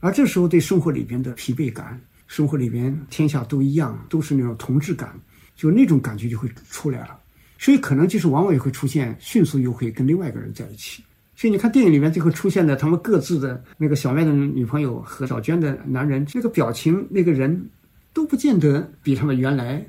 [0.00, 5.14] 而这时候对生活里边的疲惫感，生活里边天下都一样，都是那种同质感，
[5.54, 7.16] 就那种感觉就会出来了，
[7.60, 11.00] 所以可能就是往往也会出现迅速又会跟另外一个人在一起。
[11.36, 17.64] 所以你看电影里面最后出现的他们各自的那个小麦的女朋友和小娟的男人，那个表情那个人。
[18.12, 19.86] 都不见得比他们原来，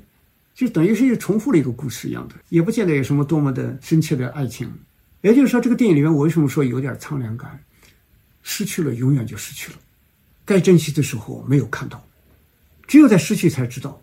[0.54, 4.72] 就等于是又重复了一个故事一样的，也不见得有什么多么的深切的爱情。
[5.20, 7.62] 也就是说，这个电影里面，我为什么说有点苍凉感？
[8.42, 9.78] 失去了，永远就失去了。
[10.44, 12.06] 该珍惜的时候没有看到，
[12.86, 14.02] 只有在失去才知道，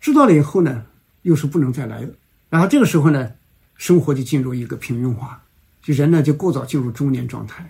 [0.00, 0.86] 知道了以后呢，
[1.22, 2.10] 又是不能再来了。
[2.48, 3.32] 然后这个时候呢，
[3.76, 5.42] 生活就进入一个平庸化，
[5.82, 7.68] 就人呢就过早进入中年状态，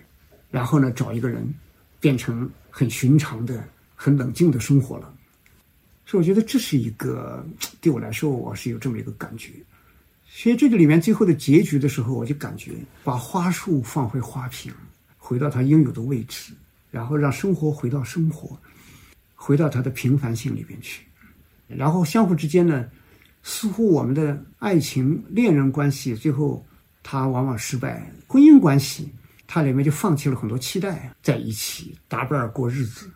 [0.50, 1.54] 然后呢找一个人，
[1.98, 5.14] 变成很寻常的、很冷静的生活了。
[6.10, 7.46] 所以我觉得这是一个
[7.80, 9.52] 对我来说，我是有这么一个感觉。
[10.26, 12.72] 所以这个里面最后的结局的时候，我就感觉
[13.04, 14.72] 把花束放回花瓶，
[15.16, 16.52] 回到它应有的位置，
[16.90, 18.58] 然后让生活回到生活，
[19.36, 21.06] 回到它的平凡性里边去。
[21.68, 22.90] 然后相互之间呢，
[23.44, 26.66] 似乎我们的爱情、恋人关系最后
[27.04, 29.08] 它往往失败，婚姻关系
[29.46, 33.08] 它里面就放弃了很多期待，在一起搭伴过日子，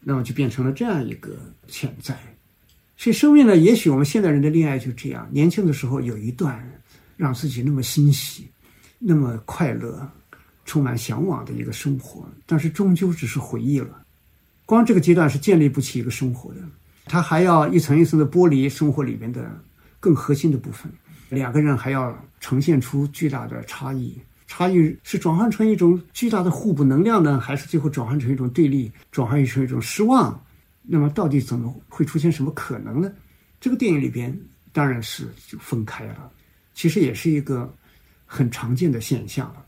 [0.00, 1.38] 那么就变成了这样一个
[1.68, 2.14] 潜在。
[2.96, 3.56] 所以，生命呢？
[3.56, 6.64] 也许我们现代人的恋爱就这样：年轻的时候有一段
[7.16, 8.48] 让自己那么欣喜、
[8.98, 10.08] 那么快乐、
[10.64, 14.00] 充满向往的一个生活，但是终究只是回忆了。
[14.64, 16.60] 光这个阶段是建立不起一个生活的，
[17.04, 19.50] 他还要一层一层的剥离生活里面的
[20.00, 20.90] 更核心的部分。
[21.28, 24.16] 两个人还要呈现出巨大的差异，
[24.46, 30.40] 差异是转换成一种巨大的互补能量呢，还是最后转换成一种对立，转换成一种失望？
[30.86, 33.10] 那么到底怎么会出现什么可能呢？
[33.60, 34.38] 这个电影里边
[34.72, 36.30] 当然是就分开了，
[36.74, 37.72] 其实也是一个
[38.26, 39.64] 很常见的现象了。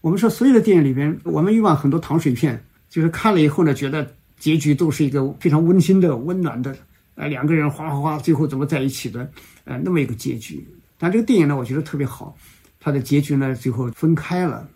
[0.00, 6.76] 我们说所有的电影里边，我们以往很多糖水片，就是看了以后呢，觉得结局都是一个非常温馨的、温暖的，
[7.14, 9.30] 呃，两个人哗哗哗，最后怎么在一起的，
[9.62, 10.66] 呃，那么一个结局。
[10.98, 12.36] 但这个电影呢，我觉得特别好，
[12.80, 14.68] 它的结局呢，最后分开了。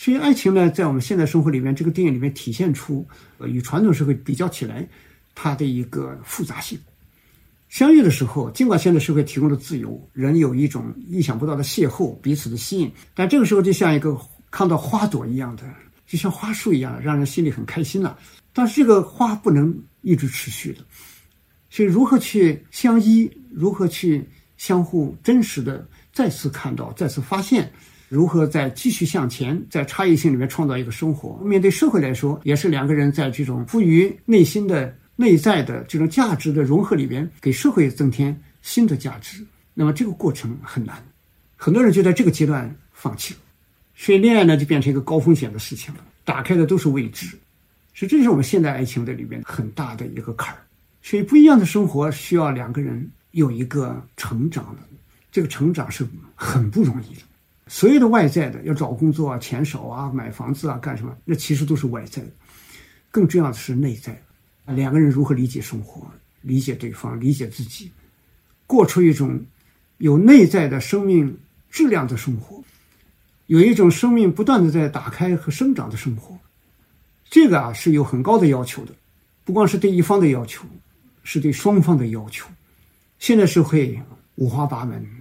[0.00, 3.04] 所以，爱情呢，在我们现在生活里面，这个电影里面体现出，
[3.38, 4.88] 呃，与传统社会比较起来，
[5.34, 6.78] 它的一个复杂性。
[7.68, 14.16] 相遇的时候，尽管现在社会提供了自由，人有一种意想不到的邂逅，彼此的吸引，但这个时候就像一个
[14.52, 15.64] 看到花朵一样的，
[16.06, 18.16] 就像花束一样，让人心里很开心了。
[18.52, 20.78] 但是这个花不能一直持续的，
[21.70, 24.24] 所以如何去相依，如何去
[24.56, 27.68] 相互真实的再次看到，再次发现。
[28.08, 31.38] 如何在继续向前，在差异性里面创造一个生活？
[31.44, 39.44] 面对社会来说，也是两个人在这种富于内心的内在的这种价值的融合里边，给社会增添新的价值。
[39.74, 40.96] 那么这个过程很难，
[41.56, 43.40] 很多人就在这个阶段放弃了，
[43.94, 47.26] 所以恋爱呢就变成一个高风险的事情了，打开的都是未知，
[47.94, 50.60] 所以这是我们现代爱情的里边很大的一个坎儿。
[51.02, 54.82] 所以不一样的生活需要两个人有一个成长的，
[55.30, 57.20] 这个成长是很不容易的。
[57.68, 62.28] 所有的外在的要找工作啊、钱少啊、买房子啊、干什么，那其实都是外在的。
[63.10, 64.20] 更重要的是内在，
[64.66, 66.06] 两个人如何理解生活、
[66.40, 67.90] 理解对方、理解自己，
[68.66, 69.38] 过出一种
[69.98, 71.38] 有内在的生命
[71.70, 72.62] 质量的生活，
[73.46, 76.38] 有一种生命不断的在打开和生长的生活。
[77.30, 78.92] 这个啊是有很高的要求的，
[79.44, 80.64] 不光是对一方的要求，
[81.22, 82.46] 是对双方的要求。
[83.18, 84.00] 现在社会
[84.36, 85.17] 五花八门。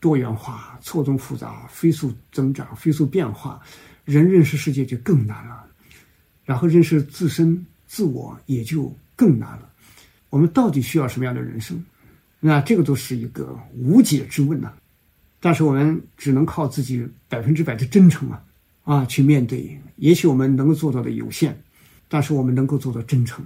[0.00, 3.60] 多元化、错综复杂、飞速增长、飞速变化，
[4.04, 5.64] 人认识世界就更难了，
[6.44, 9.68] 然后认识自身、自我也就更难了。
[10.30, 11.84] 我们到底需要什么样的人生？
[12.38, 14.72] 那这个都是一个无解之问呐。
[15.40, 18.42] 但是我们只能靠自己百分之百的真诚啊
[18.84, 19.76] 啊去面对。
[19.96, 21.60] 也许我们能够做到的有限，
[22.08, 23.44] 但是我们能够做到真诚。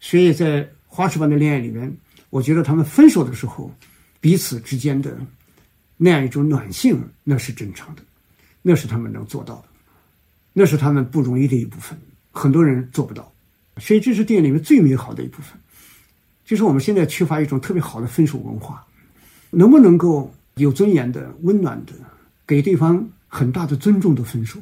[0.00, 1.94] 所以在花式般的恋爱里面，
[2.30, 3.70] 我觉得他们分手的时候，
[4.18, 5.14] 彼此之间的。
[6.02, 8.02] 那样一种暖性，那是正常的，
[8.62, 9.64] 那是他们能做到的，
[10.54, 11.98] 那是他们不容易的一部分，
[12.30, 13.30] 很多人做不到，
[13.76, 15.52] 所以这是电影里面最美好的一部分，
[16.42, 18.82] 就是我们现在缺乏一种特别好的分手文化，
[19.50, 21.92] 能不能够有尊严的、温暖的，
[22.46, 24.58] 给对方很大的尊重的分手，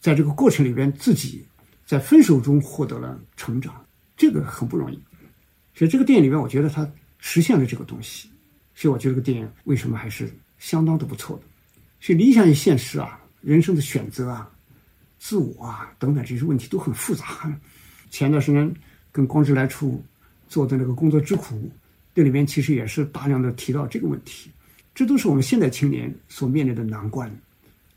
[0.00, 1.44] 在这个过程里边，自己
[1.84, 3.84] 在分手中获得了成长，
[4.16, 4.98] 这个很不容易。
[5.74, 8.30] 所以这个电影里面，我觉得它实现了这个东西。
[8.74, 11.42] 所以我觉得这个电影为什么还是相当的不错的。
[12.00, 14.48] 所以理想与现实啊，人生的选择啊，
[15.18, 17.52] 自我啊等等这些问题都很复杂。
[18.08, 18.72] 前段时间
[19.10, 20.00] 跟光之来处
[20.48, 21.68] 做的那个工作之苦，
[22.14, 24.50] 这里面其实也是大量的提到这个问题。
[24.94, 27.30] 这都是我们现代青年所面临的难关，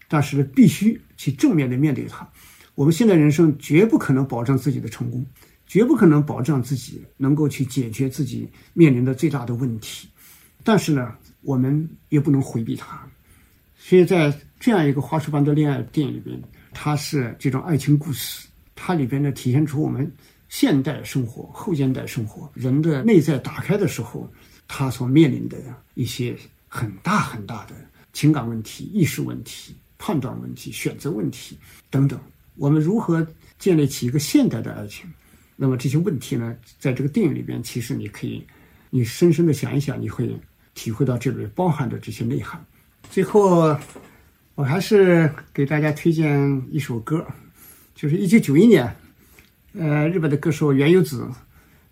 [0.07, 2.27] 但是，必须去正面的面对它。
[2.75, 5.25] 我们现在人生绝不可能保证自己的成功，
[5.65, 10.07] 绝不可能保障自己能够去解决自己面临的最大的问题。
[10.63, 11.13] 但是呢，
[11.43, 13.07] 我们也不能回避它。
[13.77, 16.41] 所以在这样一个花束般的恋爱电影里边，
[16.73, 20.09] 它是这种爱情故事，它里边呢体现出我们
[20.47, 24.31] 现代生活、后现代生活人的内在打开的时候，
[24.67, 25.57] 他所面临的
[25.95, 26.35] 一些
[26.69, 27.75] 很大很大的
[28.13, 31.57] 情感问题、意识问题、判断问题、选择问题
[31.89, 32.17] 等等。
[32.55, 33.25] 我们如何
[33.59, 35.11] 建立起一个现代的爱情？
[35.55, 38.45] 那么这些问题呢，在这个电影里边，其实你可以，
[38.89, 40.33] 你深深的想一想，你会。
[40.73, 42.63] 体会到这里包含着这些内涵。
[43.09, 43.77] 最后，
[44.55, 47.25] 我还是给大家推荐一首歌，
[47.93, 48.95] 就是一九九一年，
[49.73, 51.27] 呃，日本的歌手原由子，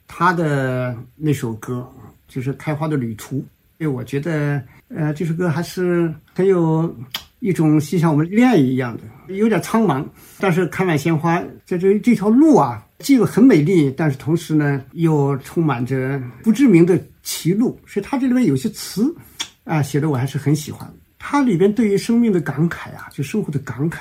[0.07, 1.87] 他的那首歌
[2.27, 3.37] 就是《开花的旅途》。
[3.77, 6.95] 因为我觉得，呃，这首歌还是很有
[7.41, 10.03] 一种就像我们恋爱一样的，有点苍茫，
[10.39, 16.97] 但是开满鲜花，在这这条路啊，既有很美丽，但是同时呢，又充满着不知名的。
[17.23, 19.15] 歧路，所以他这里面有些词，
[19.63, 20.91] 啊，写的我还是很喜欢。
[21.19, 23.99] 它里边对于生命的感慨啊，就生活的感慨，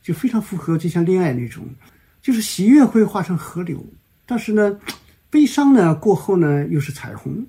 [0.00, 1.64] 就非常符合，就像恋爱那种，
[2.22, 3.84] 就是喜悦会化成河流，
[4.24, 4.78] 但是呢，
[5.28, 7.44] 悲伤呢过后呢又是彩虹。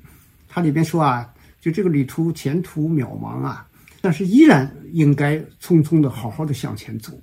[0.49, 1.31] 它里边说啊，
[1.61, 3.67] 就这个旅途前途渺茫啊，
[4.03, 7.17] 但是依然应该匆匆的好好的向前走。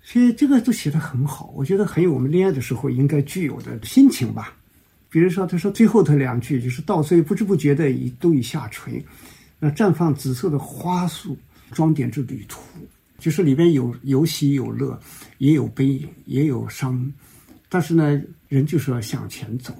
[0.00, 4.54] 所以这个都写的很好，我觉得很有我们恋爱的时候应该具有的心情吧。
[5.10, 9.04] 比如说，他说最后的两句就是“稻穗不知不觉的已都已下垂”，
[9.58, 11.36] 那绽放紫色的花束
[11.72, 12.60] 装点着旅途，
[13.18, 14.96] 就是里边有有喜有乐，
[15.38, 17.12] 也有悲也有伤，
[17.68, 19.74] 但是呢，人就是要向前走。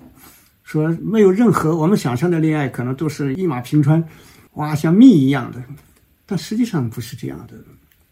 [0.64, 4.02] 说没有任何我们想象的恋爱，可能都是一马平川，
[4.54, 5.62] 哇，像蜜一样的，
[6.26, 7.54] 但实际上不是这样的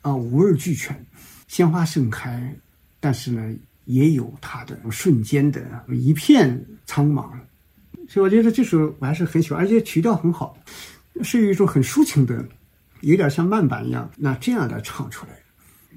[0.00, 1.04] 啊，五味俱全，
[1.48, 2.54] 鲜花盛开，
[3.00, 3.54] 但是呢。
[3.86, 7.28] 也有它的瞬间的一片苍茫，
[8.08, 10.56] 所以我觉得这首我还是很喜欢，而且曲调很好，
[11.20, 12.42] 是一种很抒情的，
[13.02, 15.32] 有点像慢板一样，那这样的唱出来。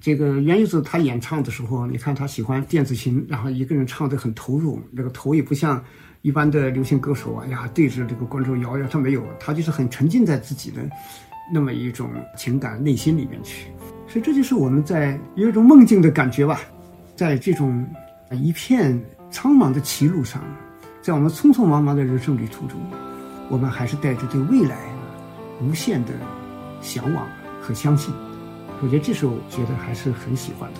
[0.01, 5.81] 这个原由子他演唱的时候，你看他喜欢电子琴，然后一个人唱的很投入，那个头也不像
[6.23, 10.81] 一般的流行歌手啊呀对着这个观众摇摇，他没有，他就是很沉浸在自己的
[11.51, 13.67] 那么一种情感内心里面去，
[14.07, 16.59] 所以这就是我们在有一种梦境的感觉吧。
[17.15, 17.87] 在这种
[18.31, 18.99] 一片
[19.31, 20.41] 苍茫的歧路上，
[21.01, 22.77] 在我们匆匆忙忙的人生旅途中，
[23.49, 24.77] 我们还是带着对未来
[25.61, 26.13] 无限的
[26.81, 27.27] 向往
[27.61, 28.13] 和相信。
[28.81, 30.79] 我觉得这首觉得还是很喜欢的。